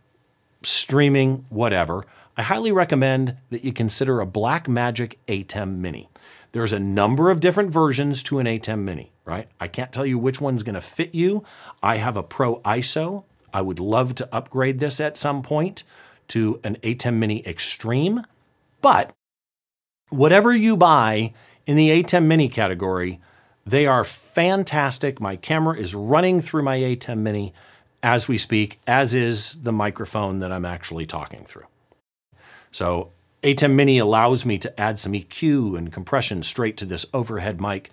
[0.63, 2.03] streaming, whatever,
[2.35, 6.09] I highly recommend that you consider a Blackmagic ATEM Mini.
[6.51, 9.47] There's a number of different versions to an ATEM Mini, right?
[9.59, 11.43] I can't tell you which one's to fit you.
[11.83, 13.25] I have a Pro ISO.
[13.53, 15.83] I would love to upgrade this at some point
[16.29, 18.23] to an ATEM Mini Extreme.
[18.81, 19.13] But
[20.09, 21.33] whatever you buy
[21.67, 23.21] in the ATEM Mini category,
[23.67, 25.21] they are fantastic.
[25.21, 27.53] My camera is running through my ATEM Mini
[28.05, 31.65] as we speak, as is the microphone that I'm actually talking through.
[32.69, 33.09] So
[33.41, 37.89] ATEM Mini allows me to add some EQ and compression straight to this overhead mic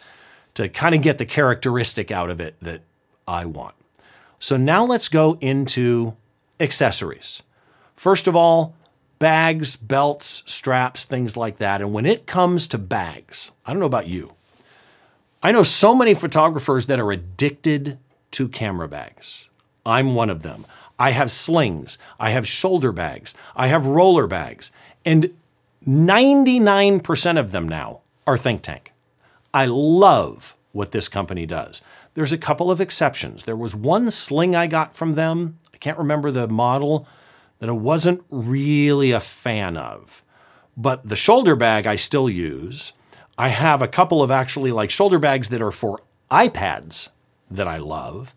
[0.53, 2.83] to kind of get the characteristic out of it that
[3.27, 3.75] I want.
[4.39, 6.15] So now let's go into
[6.61, 7.43] accessories.
[7.97, 8.75] First of all,
[9.19, 11.81] bags, belts, straps, things like that.
[11.81, 14.35] And when it comes to bags, I don't know about you.
[15.43, 17.99] I know so many photographers that are addicted
[18.33, 19.49] to camera bags.
[19.85, 20.67] I'm one of them.
[20.99, 24.71] I have slings, I have shoulder bags, I have roller bags.
[25.05, 25.35] And
[25.87, 28.93] 99% of them now are think tank.
[29.53, 31.83] I love what this company does.
[32.15, 33.45] There's a couple of exceptions.
[33.45, 37.09] There was one sling I got from them, I can't remember the model,
[37.59, 40.23] that I wasn't really a fan of.
[40.77, 42.93] But the shoulder bag I still use.
[43.39, 47.09] I have a couple of actually like shoulder bags that are for iPads
[47.51, 48.35] that I love.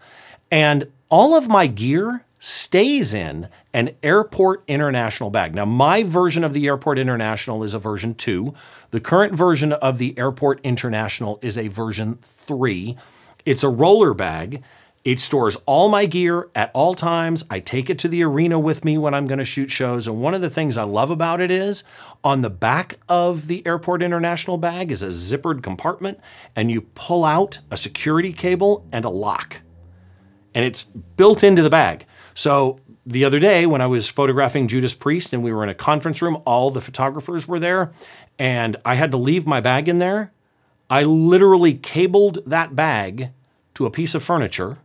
[0.51, 5.55] And all of my gear stays in an Airport International bag.
[5.55, 8.53] Now, my version of the Airport International is a version 2.
[8.91, 12.97] The current version of the Airport International is a version 3.
[13.45, 14.61] It's a roller bag.
[15.05, 17.45] It stores all my gear at all times.
[17.49, 20.09] I take it to the arena with me when I'm going to shoot shows.
[20.09, 21.85] And one of the things I love about it is
[22.25, 26.19] on the back of the Airport International bag is a zippered compartment,
[26.57, 29.61] and you pull out a security cable and a lock.
[30.55, 32.05] And it's built into the bag.
[32.33, 35.75] So the other day when I was photographing Judas Priest and we were in a
[35.75, 37.91] conference room, all the photographers were there,
[38.39, 40.31] and I had to leave my bag in there.
[40.89, 43.29] I literally cabled that bag
[43.75, 44.77] to a piece of furniture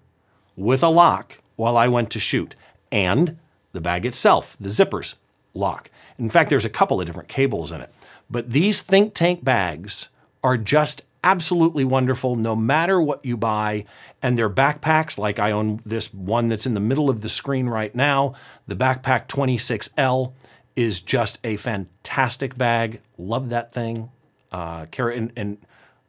[0.56, 2.54] with a lock while I went to shoot.
[2.92, 3.38] And
[3.72, 5.14] the bag itself, the zippers,
[5.54, 5.90] lock.
[6.18, 7.92] In fact, there's a couple of different cables in it.
[8.28, 10.08] But these Think Tank bags
[10.42, 13.84] are just absolutely wonderful no matter what you buy.
[14.22, 17.68] And their backpacks, like I own this one that's in the middle of the screen
[17.68, 18.34] right now,
[18.66, 20.32] the Backpack 26L
[20.76, 23.00] is just a fantastic bag.
[23.18, 24.10] Love that thing.
[24.52, 25.58] Uh, and, and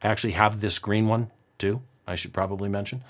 [0.02, 3.04] I actually have this green one too, I should probably mention.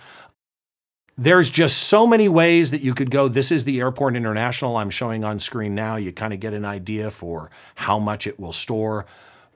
[1.16, 3.28] There's just so many ways that you could go.
[3.28, 5.96] This is the Airport International I'm showing on screen now.
[5.96, 9.04] You kind of get an idea for how much it will store.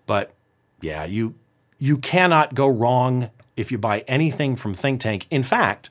[0.06, 0.34] But
[0.80, 1.34] yeah, you
[1.78, 5.26] you cannot go wrong if you buy anything from Think Tank.
[5.30, 5.90] In fact,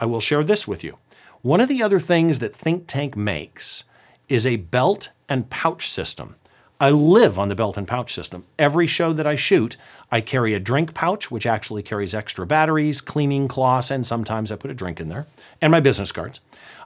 [0.00, 0.98] I will share this with you.
[1.42, 3.84] One of the other things that Think Tank makes
[4.28, 6.36] is a belt and pouch system.
[6.80, 8.44] I live on the belt and pouch system.
[8.58, 9.76] Every show that I shoot,
[10.10, 14.56] I carry a drink pouch, which actually carries extra batteries, cleaning cloths, and sometimes I
[14.56, 15.26] put a drink in there,
[15.60, 16.40] and my business cards.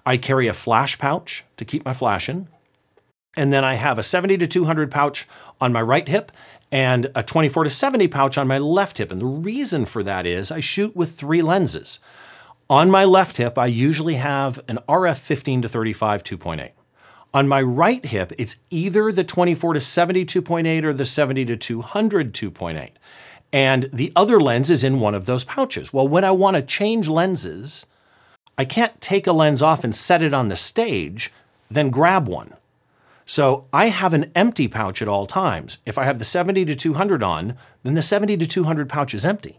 [0.04, 2.48] I carry a flash pouch to keep my flash in.
[3.36, 5.28] And then I have a 70 to 200 pouch
[5.60, 6.32] on my right hip
[6.70, 9.10] and a 24 to 70 pouch on my left hip.
[9.10, 12.00] And the reason for that is I shoot with three lenses.
[12.70, 16.70] On my left hip, I usually have an RF 15 to 35 2.8.
[17.34, 21.56] On my right hip, it's either the 24 to 70 2.8 or the 70 to
[21.56, 22.90] 200 2.8.
[23.52, 25.92] And the other lens is in one of those pouches.
[25.92, 27.86] Well, when I want to change lenses,
[28.58, 31.32] I can't take a lens off and set it on the stage,
[31.70, 32.54] then grab one.
[33.30, 35.78] So I have an empty pouch at all times.
[35.84, 39.26] If I have the 70 to 200 on, then the 70 to 200 pouch is
[39.26, 39.58] empty.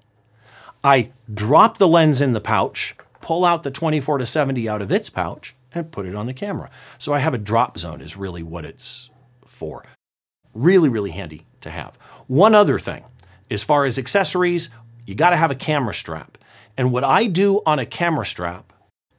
[0.83, 4.91] I drop the lens in the pouch, pull out the 24 to 70 out of
[4.91, 6.71] its pouch, and put it on the camera.
[6.97, 9.11] So I have a drop zone, is really what it's
[9.45, 9.85] for.
[10.55, 11.95] Really, really handy to have.
[12.25, 13.03] One other thing,
[13.51, 14.71] as far as accessories,
[15.05, 16.39] you got to have a camera strap.
[16.75, 18.68] And what I do on a camera strap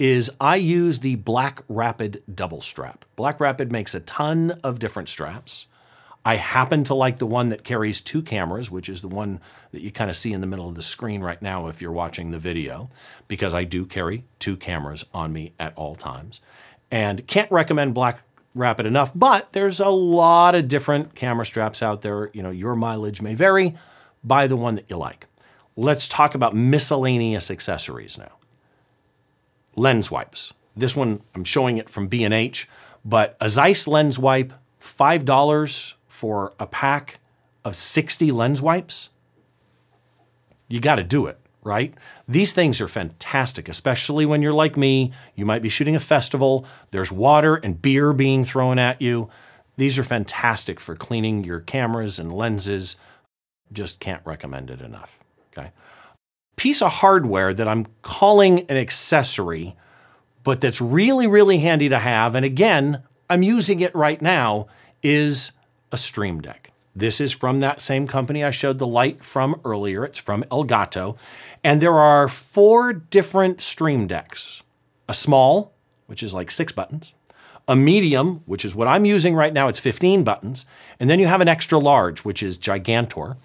[0.00, 3.04] is I use the Black Rapid double strap.
[3.16, 5.66] Black Rapid makes a ton of different straps.
[6.24, 9.40] I happen to like the one that carries two cameras, which is the one
[9.72, 11.92] that you kind of see in the middle of the screen right now if you're
[11.92, 12.88] watching the video,
[13.28, 16.40] because I do carry two cameras on me at all times.
[16.90, 18.22] And can't recommend Black
[18.54, 22.30] Rapid enough, but there's a lot of different camera straps out there.
[22.32, 23.74] You know, your mileage may vary.
[24.24, 25.27] Buy the one that you like.
[25.77, 28.39] Let's talk about miscellaneous accessories now
[29.81, 30.52] lens wipes.
[30.76, 32.68] This one, I'm showing it from B&H,
[33.04, 37.18] but a Zeiss lens wipe, $5 for a pack
[37.64, 39.10] of 60 lens wipes.
[40.68, 41.94] You got to do it, right?
[42.28, 45.12] These things are fantastic, especially when you're like me.
[45.35, 49.28] You might be shooting a festival, there's water and beer being thrown at you.
[49.76, 52.96] These are fantastic for cleaning your cameras and lenses.
[53.72, 55.18] Just can't recommend it enough.
[55.52, 55.70] Okay.
[56.61, 59.75] Piece of hardware that I'm calling an accessory,
[60.44, 62.35] but that's really, really handy to have.
[62.35, 64.67] And again, I'm using it right now
[65.02, 65.52] is
[65.90, 66.71] a Stream Deck.
[66.94, 70.04] This is from that same company I showed the light from earlier.
[70.04, 71.17] It's from Elgato.
[71.65, 74.63] And there are four different Stream Decks
[75.08, 75.73] a small,
[76.08, 77.15] which is like six buttons,
[77.69, 80.67] a medium, which is what I'm using right now, it's 15 buttons,
[81.00, 83.38] and then you have an extra large, which is Gigantor.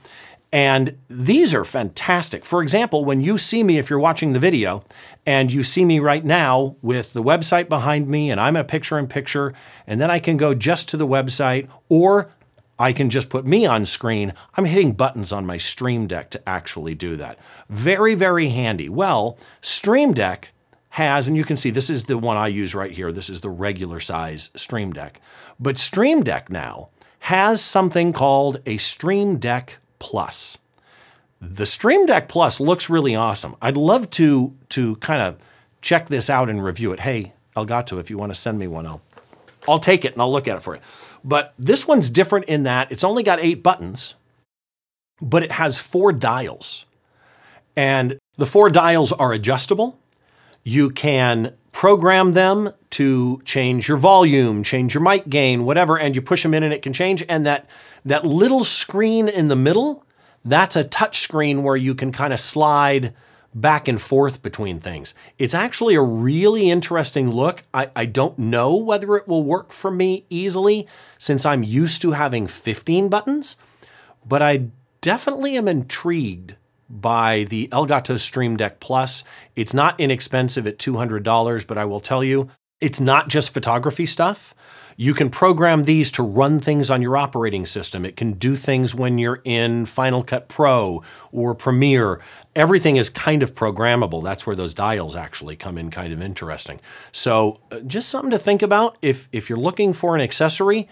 [0.55, 2.45] And these are fantastic.
[2.45, 4.83] For example, when you see me, if you're watching the video,
[5.25, 8.97] and you see me right now with the website behind me, and I'm a picture
[8.97, 9.53] in picture,
[9.85, 12.31] and then I can go just to the website, or
[12.79, 14.31] I can just put me on screen.
[14.55, 17.37] I'm hitting buttons on my Stream Deck to actually do that.
[17.67, 18.87] Very, very handy.
[18.87, 20.53] Well, Stream Deck
[20.91, 23.11] has, and you can see this is the one I use right here.
[23.11, 25.19] This is the regular size Stream Deck.
[25.59, 30.57] But Stream Deck now has something called a Stream Deck Plus.
[31.41, 33.55] The Stream Deck Plus looks really awesome.
[33.61, 35.37] I'd love to to kind of
[35.81, 37.01] check this out and review it.
[37.01, 39.01] Hey, Elgato, if you want to send me one, I'll
[39.67, 40.81] I'll take it and I'll look at it for you.
[41.23, 44.15] But this one's different in that it's only got eight buttons,
[45.21, 46.85] but it has four dials.
[47.75, 49.99] And the four dials are adjustable.
[50.65, 56.21] You can program them to change your volume, change your mic gain, whatever, and you
[56.21, 57.23] push them in and it can change.
[57.29, 57.69] And that,
[58.03, 60.03] that little screen in the middle,
[60.43, 63.13] that's a touch screen where you can kind of slide
[63.53, 65.13] back and forth between things.
[65.37, 67.63] It's actually a really interesting look.
[67.73, 70.87] I, I don't know whether it will work for me easily
[71.19, 73.55] since I'm used to having 15 buttons,
[74.25, 74.69] but I
[75.01, 76.55] definitely am intrigued
[77.01, 79.23] by the Elgato Stream Deck Plus.
[79.55, 82.49] It's not inexpensive at $200, but I will tell you,
[82.81, 84.53] it's not just photography stuff.
[84.97, 88.05] You can program these to run things on your operating system.
[88.05, 92.21] It can do things when you're in Final Cut Pro or Premiere.
[92.55, 94.23] Everything is kind of programmable.
[94.23, 96.79] That's where those dials actually come in kind of interesting.
[97.11, 100.87] So, uh, just something to think about if if you're looking for an accessory,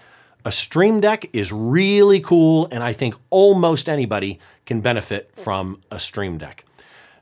[0.46, 6.00] a Stream Deck is really cool, and I think almost anybody can benefit from a
[6.00, 6.66] Stream Deck.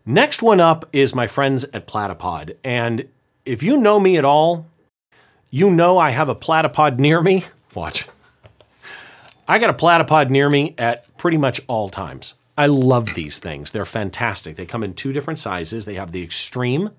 [0.06, 2.56] Next one up is my friends at Platypod.
[2.64, 3.08] And
[3.46, 4.66] if you know me at all,
[5.50, 7.46] you know I have a platypod near me.
[7.76, 8.08] Watch.
[9.48, 12.36] I got a platypod near me at pretty much all times.
[12.58, 13.72] I love these things.
[13.72, 14.56] They're fantastic.
[14.56, 15.86] They come in two different sizes.
[15.86, 16.92] They have the Extreme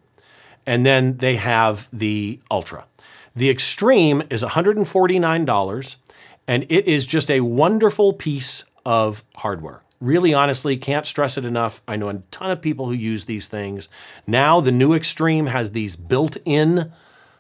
[0.67, 2.85] and then they have the Ultra.
[3.35, 5.97] The Extreme is $149
[6.47, 9.83] and it is just a wonderful piece of hardware.
[10.01, 11.81] Really, honestly, can't stress it enough.
[11.87, 13.89] I know a ton of people who use these things.
[14.27, 16.93] Now, the new Extreme has these built in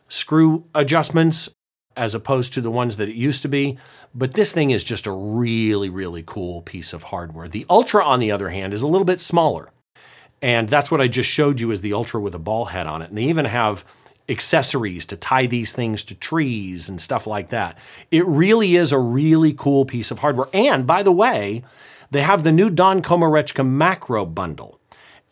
[0.08, 1.48] screw adjustments
[1.96, 3.78] as opposed to the ones that it used to be.
[4.14, 7.48] But this thing is just a really, really cool piece of hardware.
[7.48, 9.70] The Ultra, on the other hand, is a little bit smaller.
[10.40, 13.02] And that's what I just showed you is the Ultra with a ball head on
[13.02, 13.10] it.
[13.10, 13.84] And they even have
[14.32, 17.78] accessories to tie these things to trees and stuff like that.
[18.10, 20.48] It really is a really cool piece of hardware.
[20.52, 21.62] And by the way,
[22.10, 24.80] they have the new Don Komarechka macro bundle.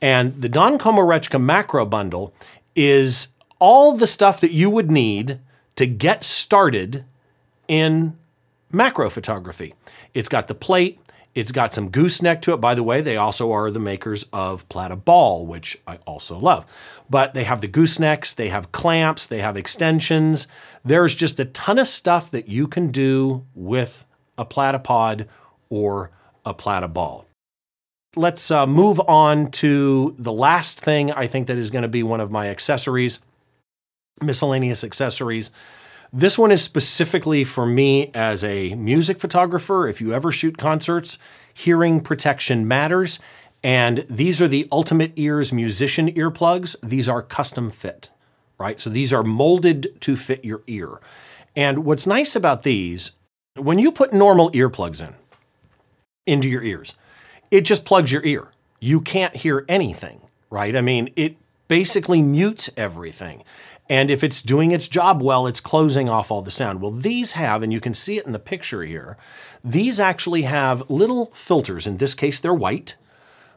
[0.01, 2.32] And the Don Komarechka macro bundle
[2.76, 3.28] is
[3.59, 5.40] all the stuff that you would need
[5.76, 7.05] to get started
[7.68, 8.16] in
[8.72, 9.74] macro photography.
[10.14, 10.98] It's got the plate,
[11.35, 12.61] it's got some gooseneck to it.
[12.61, 16.66] By the way, they also are the makers of Platyball, which I also love.
[17.09, 20.49] But they have the goosenecks, they have clamps, they have extensions.
[20.85, 24.07] There's just a ton of stuff that you can do with
[24.37, 25.26] a platypod
[25.68, 26.11] or
[26.45, 27.24] a platyball.
[28.16, 32.03] Let's uh, move on to the last thing I think that is going to be
[32.03, 33.20] one of my accessories,
[34.20, 35.53] miscellaneous accessories.
[36.12, 39.86] This one is specifically for me as a music photographer.
[39.86, 41.18] If you ever shoot concerts,
[41.54, 43.20] hearing protection matters.
[43.62, 46.74] And these are the Ultimate Ears musician earplugs.
[46.82, 48.11] These are custom fit,
[48.58, 48.80] right?
[48.80, 51.00] So these are molded to fit your ear.
[51.54, 53.12] And what's nice about these,
[53.54, 55.14] when you put normal earplugs in,
[56.26, 56.94] into your ears,
[57.52, 58.48] it just plugs your ear.
[58.80, 60.74] You can't hear anything, right?
[60.74, 61.36] I mean, it
[61.68, 63.44] basically mutes everything.
[63.91, 66.80] And if it's doing its job well, it's closing off all the sound.
[66.80, 69.18] Well, these have, and you can see it in the picture here,
[69.64, 71.88] these actually have little filters.
[71.88, 72.97] In this case, they're white,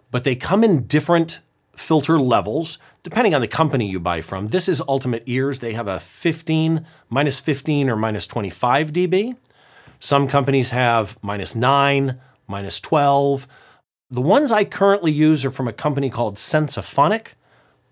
[0.09, 1.41] but they come in different
[1.75, 4.47] filter levels depending on the company you buy from.
[4.47, 5.59] This is Ultimate Ears.
[5.59, 9.35] They have a 15, minus 15 or minus 25 dB.
[9.99, 13.47] Some companies have minus 9, minus 12.
[14.09, 17.33] The ones I currently use are from a company called Sensaphonic,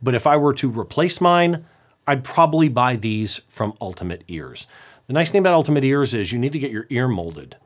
[0.02, 1.66] but if I were to replace mine,
[2.08, 4.68] I'd probably buy these from Ultimate Ears.
[5.08, 7.58] The nice thing about Ultimate Ears is you need to get your ear molded.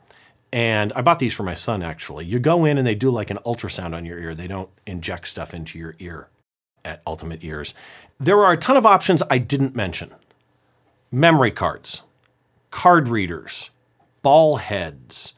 [0.51, 2.25] And I bought these for my son actually.
[2.25, 4.33] You go in and they do like an ultrasound on your ear.
[4.33, 6.29] They don't inject stuff into your ear
[6.83, 7.73] at Ultimate Ears.
[8.19, 10.13] There are a ton of options I didn't mention
[11.11, 12.03] memory cards,
[12.71, 13.69] card readers,
[14.21, 15.33] ball heads.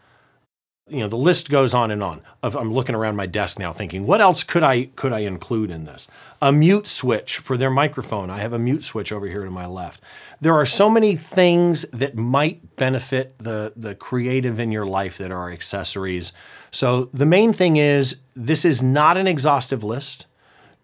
[0.89, 2.21] You know, the list goes on and on.
[2.41, 5.83] I'm looking around my desk now thinking, what else could I could I include in
[5.83, 6.07] this?
[6.41, 8.29] A mute switch for their microphone.
[8.29, 10.01] I have a mute switch over here to my left.
[10.39, 15.31] There are so many things that might benefit the the creative in your life that
[15.31, 16.31] are accessories.
[16.71, 20.25] So the main thing is this is not an exhaustive list.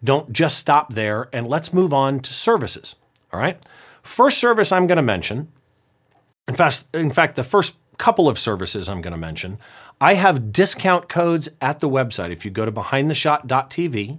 [0.02, 2.94] Don't just stop there and let's move on to services.
[3.32, 3.58] All right?
[4.02, 5.48] First service I'm going to mention
[6.46, 9.58] in fact, in fact, the first couple of services I'm going to mention,
[10.00, 12.30] I have discount codes at the website.
[12.30, 14.18] If you go to behindtheshot.tv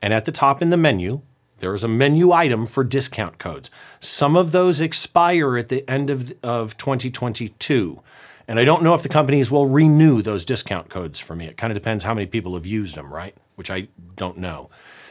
[0.00, 1.22] and at the top in the menu,
[1.58, 3.70] there is a menu item for discount codes.
[4.00, 8.00] Some of those expire at the end of, of 2022.
[8.48, 11.46] And I don't know if the companies will renew those discount codes for me.
[11.46, 13.36] It kind of depends how many people have used them, right?
[13.54, 14.70] Which I don't know.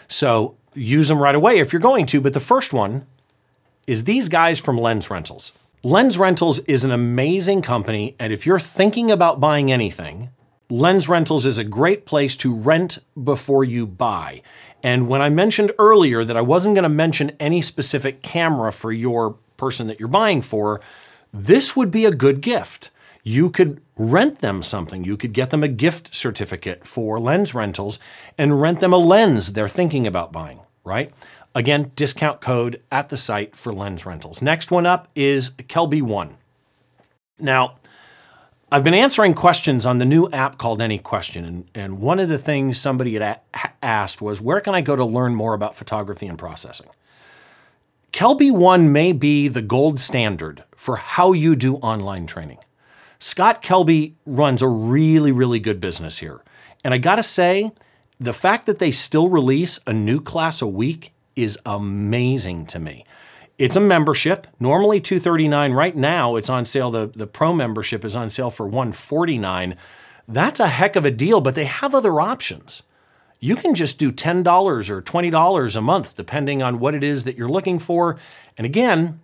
[0.09, 2.19] So use them right away if you're going to.
[2.19, 3.07] But the first one
[3.87, 5.53] is these guys from Lens Rentals.
[5.83, 10.29] Lens Rentals is an amazing company, and if you're thinking about buying anything,
[10.69, 14.43] Lens Rentals is a great place to rent before you buy.
[14.83, 18.91] And when I mentioned earlier that I wasn't going to mention any specific camera for
[18.91, 20.81] your person that you're buying for,
[21.33, 22.91] this would be a good gift.
[23.23, 25.03] You could rent them something.
[25.03, 27.97] You could get them a gift certificate for lens rentals
[28.37, 31.11] and rent them a lens they're thinking about buying, right?
[31.53, 34.41] Again, discount code at the site for lens rentals.
[34.41, 36.37] Next one up is Kelby One.
[37.39, 37.75] Now,
[38.71, 42.29] I've been answering questions on the new app called Any Question, and, and one of
[42.29, 43.21] the things somebody had
[43.53, 46.87] a- asked was, where can I go to learn more about photography and processing?
[48.13, 52.59] Kelby One may be the gold standard for how you do online training.
[53.19, 56.41] Scott Kelby runs a really, really good business here.
[56.83, 57.71] And I gotta say,
[58.19, 63.05] the fact that they still release a new class a week is amazing to me.
[63.57, 68.15] It's a membership, normally 239 right now it's on sale the the pro membership is
[68.15, 69.75] on sale for 149.
[70.27, 72.83] That's a heck of a deal, but they have other options.
[73.39, 77.37] You can just do $10 or $20 a month depending on what it is that
[77.37, 78.17] you're looking for.
[78.57, 79.19] And again,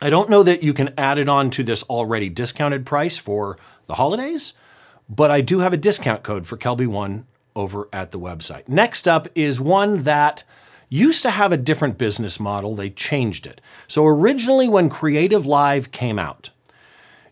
[0.00, 3.56] I don't know that you can add it on to this already discounted price for
[3.86, 4.52] the holidays,
[5.08, 8.68] but I do have a discount code for Kelby One over at the website.
[8.68, 10.42] Next up is one that
[10.92, 12.74] used to have a different business model.
[12.74, 13.60] They changed it.
[13.88, 16.50] So originally, when Creative Live came out,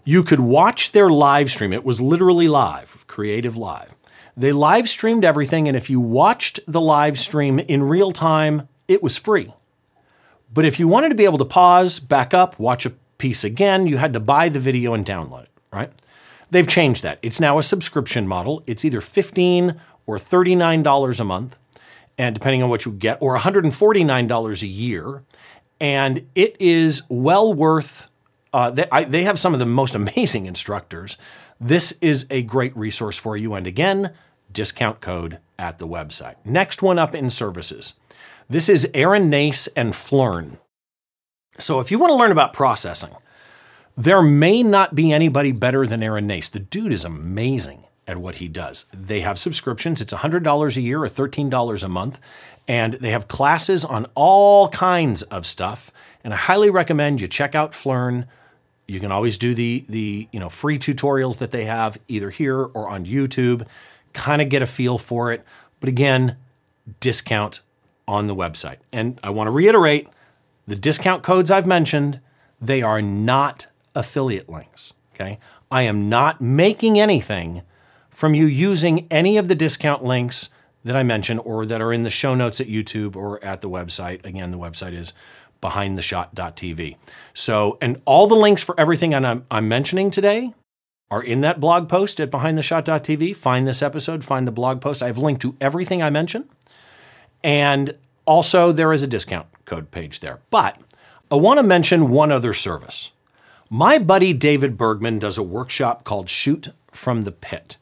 [0.02, 1.72] you could watch their live stream.
[1.72, 3.94] It was literally live, Creative Live.
[4.34, 9.02] They live streamed everything, and if you watched the live stream in real time, it
[9.02, 9.52] was free.
[10.52, 13.86] But if you wanted to be able to pause, back up, watch a piece again,
[13.86, 15.92] you had to buy the video and download it, right?
[16.50, 17.18] They've changed that.
[17.20, 18.62] It's now a subscription model.
[18.66, 21.58] It's either $15 or $39 a month
[22.20, 25.22] and depending on what you get, or $149 a year.
[25.80, 28.08] And it is well worth,
[28.52, 31.16] uh, they, I, they have some of the most amazing instructors.
[31.58, 33.54] This is a great resource for you.
[33.54, 34.12] And again,
[34.52, 36.34] discount code at the website.
[36.44, 37.94] Next one up in services.
[38.50, 40.58] This is Aaron Nace and Phlearn.
[41.58, 43.14] So if you want to learn about processing,
[43.96, 46.50] there may not be anybody better than Aaron Nace.
[46.50, 48.86] The dude is amazing at what he does.
[48.92, 50.00] They have subscriptions.
[50.00, 52.18] It's $100 a year or $13 a month.
[52.66, 55.92] And they have classes on all kinds of stuff.
[56.24, 58.26] And I highly recommend you check out Phlearn.
[58.88, 62.58] You can always do the, the you know, free tutorials that they have either here
[62.58, 63.64] or on YouTube.
[64.12, 65.44] Kind of get a feel for it.
[65.78, 66.36] But again,
[66.98, 67.60] discount
[68.08, 68.78] on the website.
[68.92, 70.08] And I want to reiterate
[70.66, 72.20] the discount codes I've mentioned,
[72.60, 74.94] they are not affiliate links.
[75.14, 75.38] Okay.
[75.70, 77.62] I am not making anything
[78.20, 80.50] from you using any of the discount links
[80.84, 83.70] that I mentioned or that are in the show notes at YouTube or at the
[83.70, 84.26] website.
[84.26, 85.14] Again, the website is
[85.62, 86.96] behindtheshot.tv.
[87.32, 90.52] So, and all the links for everything I'm, I'm mentioning today
[91.10, 93.34] are in that blog post at behindtheshot.tv.
[93.34, 95.02] Find this episode, find the blog post.
[95.02, 96.46] I've linked to everything I mentioned.
[97.42, 97.94] And
[98.26, 100.40] also, there is a discount code page there.
[100.50, 100.78] But
[101.30, 103.12] I want to mention one other service.
[103.70, 107.78] My buddy David Bergman does a workshop called Shoot from the Pit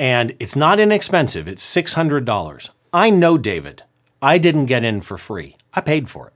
[0.00, 1.46] and it's not inexpensive.
[1.46, 2.70] It's $600.
[2.90, 3.82] I know David.
[4.22, 5.56] I didn't get in for free.
[5.74, 6.32] I paid for it.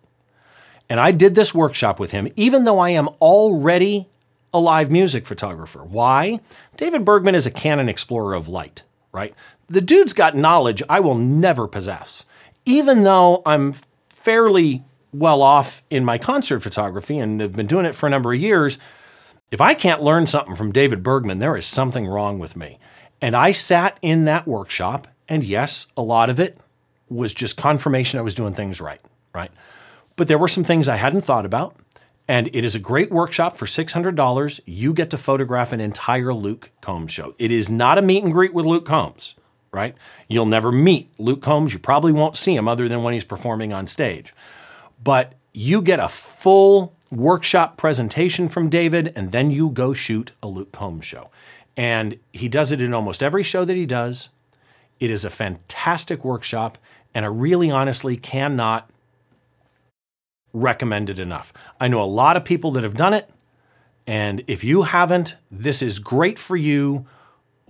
[0.90, 4.06] And I did this workshop with him, even though I am already
[4.52, 5.82] a live music photographer.
[5.82, 6.40] Why?
[6.76, 9.34] David Bergman is a Canon explorer of light, right?
[9.68, 12.26] The dude's got knowledge I will never possess.
[12.66, 13.74] Even though I'm
[14.10, 14.84] fairly
[15.14, 18.40] well off in my concert photography and have been doing it for a number of
[18.40, 18.78] years,
[19.50, 22.78] if I can't learn something from David Bergman, there is something wrong with me.
[23.24, 26.58] And I sat in that workshop, and yes, a lot of it
[27.08, 29.00] was just confirmation I was doing things right,
[29.34, 29.50] right?
[30.16, 31.74] But there were some things I hadn't thought about.
[32.28, 34.60] And it is a great workshop for $600.
[34.66, 37.34] You get to photograph an entire Luke Combs show.
[37.38, 39.36] It is not a meet and greet with Luke Combs,
[39.72, 39.96] right?
[40.28, 41.72] You'll never meet Luke Combs.
[41.72, 44.34] You probably won't see him other than when he's performing on stage.
[45.02, 50.46] But you get a full workshop presentation from David, and then you go shoot a
[50.46, 51.30] Luke Combs show.
[51.76, 54.28] And he does it in almost every show that he does.
[55.00, 56.78] It is a fantastic workshop,
[57.14, 58.88] and I really honestly cannot
[60.52, 61.52] recommend it enough.
[61.80, 63.28] I know a lot of people that have done it,
[64.06, 67.06] and if you haven't, this is great for you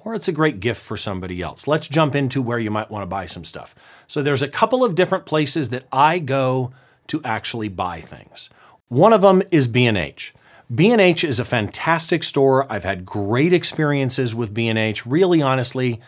[0.04, 1.66] or it's a great gift for somebody else.
[1.66, 3.74] Let's jump into where you might want to buy some stuff.
[4.06, 6.72] So there's a couple of different places that I go
[7.06, 8.50] to actually buy things.
[8.88, 10.34] One of them is B&H.
[10.72, 12.70] B&H is a fantastic store.
[12.72, 15.04] I've had great experiences with B&H.
[15.04, 16.00] Really honestly,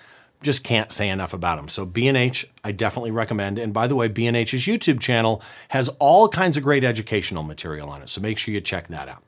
[0.43, 1.69] just can't say enough about them.
[1.69, 3.59] So B&H, I definitely recommend.
[3.59, 8.03] And by the way, B&H's YouTube channel has all kinds of great educational material on
[8.03, 8.09] it.
[8.09, 9.23] So make sure you check that out.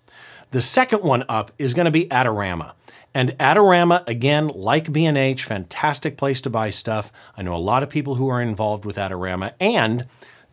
[0.50, 2.72] The second one up is going to be Adorama.
[3.14, 7.12] And Adorama, again, like B&H, fantastic place to buy stuff.
[7.36, 9.52] I know a lot of people who are involved with Adorama.
[9.60, 10.06] And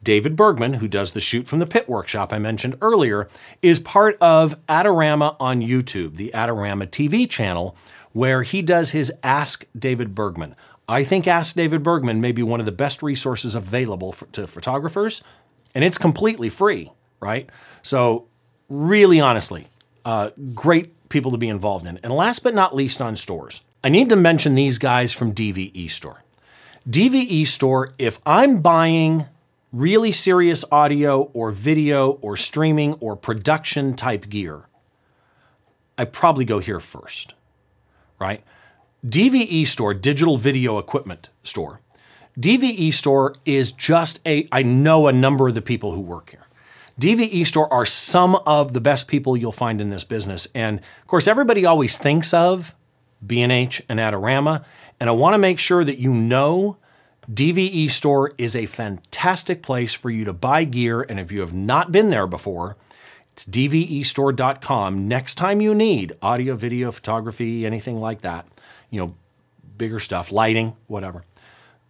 [0.06, 3.28] David Bergman, who does the shoot from the pit workshop I mentioned earlier,
[3.64, 7.76] is part of Adorama on YouTube, the Adorama TV channel,
[8.14, 10.56] where he does his Ask David Bergman.
[10.88, 14.46] I think Ask David Bergman may be one of the best resources available for, to
[14.46, 15.24] photographers,
[15.74, 17.50] and it's completely free, right?
[17.82, 18.28] So,
[18.70, 19.66] really honestly,
[20.06, 22.00] uh, great people to be involved in.
[22.04, 25.90] And last but not least, on stores, I need to mention these guys from DVE
[25.90, 26.22] Store.
[26.88, 29.26] DVE Store, if I'm buying
[29.76, 34.64] really serious audio or video or streaming or production type gear,
[35.98, 37.36] I probably go here first
[38.20, 38.44] right?
[39.06, 41.82] DVE store, digital video equipment store.
[42.40, 46.48] DVE store is just a, I know a number of the people who work here.
[47.00, 50.48] DVE store are some of the best people you'll find in this business.
[50.56, 52.74] And of course, everybody always thinks of
[53.26, 54.64] B&H and Adorama.
[55.00, 56.78] And I want to make sure that you know
[57.32, 61.02] DVE store is a fantastic place for you to buy gear.
[61.02, 62.78] And if you have not been there before,
[63.34, 65.08] it's dvestore.com.
[65.08, 68.48] Next time you need audio, video, photography, anything like that,
[68.92, 69.16] you know,
[69.78, 71.24] bigger stuff, lighting, whatever.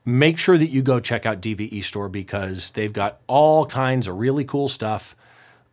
[0.06, 4.18] Make sure that you go check out DVE Store because they've got all kinds of
[4.18, 5.16] really cool stuff,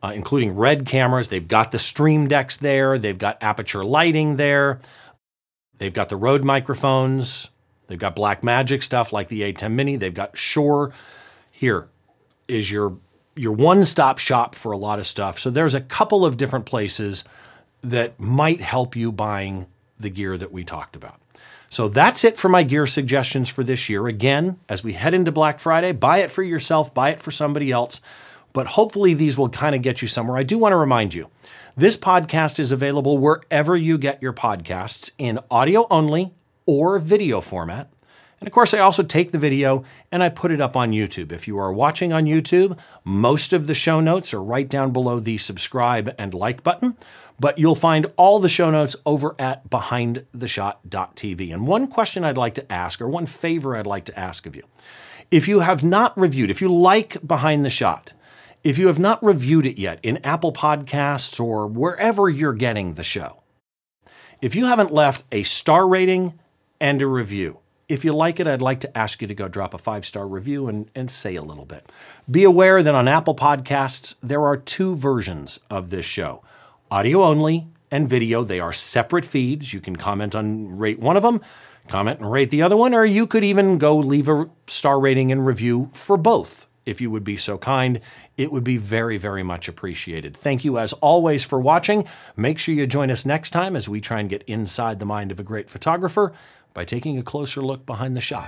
[0.02, 1.28] uh, including red cameras.
[1.28, 2.98] They've got the stream decks there.
[2.98, 4.80] They've got Aputure lighting there.
[5.76, 7.50] They've got the Rode microphones.
[7.86, 9.96] They've got Black Magic stuff like the ATEM Mini.
[9.96, 10.92] They've got Shure.
[11.50, 11.88] Here
[12.48, 12.96] is your
[13.34, 15.38] your one-stop shop for a lot of stuff.
[15.38, 17.24] So there's a couple of different places
[17.80, 19.66] that might help you buying
[19.98, 21.18] the gear that we talked about.
[21.70, 24.06] So that's it for my gear suggestions for this year.
[24.06, 27.70] Again, as we head into Black Friday, buy it for yourself, buy it for somebody
[27.70, 28.02] else,
[28.52, 30.36] but hopefully these will kind of get you somewhere.
[30.36, 31.30] I do want to remind you
[31.74, 36.34] this podcast is available wherever you get your podcasts in audio only
[36.72, 37.92] or video format.
[38.40, 41.30] And of course, I also take the video and I put it up on YouTube.
[41.30, 45.20] If you are watching on YouTube, most of the show notes are right down below
[45.20, 46.96] the subscribe and like button,
[47.38, 51.52] but you'll find all the show notes over at behindtheshot.tv.
[51.52, 54.56] And one question I'd like to ask, or one favor I'd like to ask of
[54.56, 54.64] you,
[55.30, 58.12] if you have not reviewed, if you like Behind the Shot,
[58.64, 63.04] if you have not reviewed it yet in Apple Podcasts or wherever you're getting the
[63.04, 63.42] show,
[64.40, 66.40] if you haven't left a star rating
[66.82, 69.72] and a review, if you like it, I'd like to ask you to go drop
[69.72, 71.90] a five star review and, and say a little bit.
[72.28, 76.42] Be aware that on Apple Podcasts, there are two versions of this show
[76.90, 78.42] audio only and video.
[78.42, 79.72] They are separate feeds.
[79.72, 81.40] You can comment on rate one of them,
[81.86, 85.30] comment and rate the other one, or you could even go leave a star rating
[85.30, 88.00] and review for both if you would be so kind.
[88.36, 90.36] It would be very, very much appreciated.
[90.36, 92.06] Thank you, as always, for watching.
[92.36, 95.30] Make sure you join us next time as we try and get inside the mind
[95.30, 96.32] of a great photographer
[96.74, 98.46] by taking a closer look behind the shot.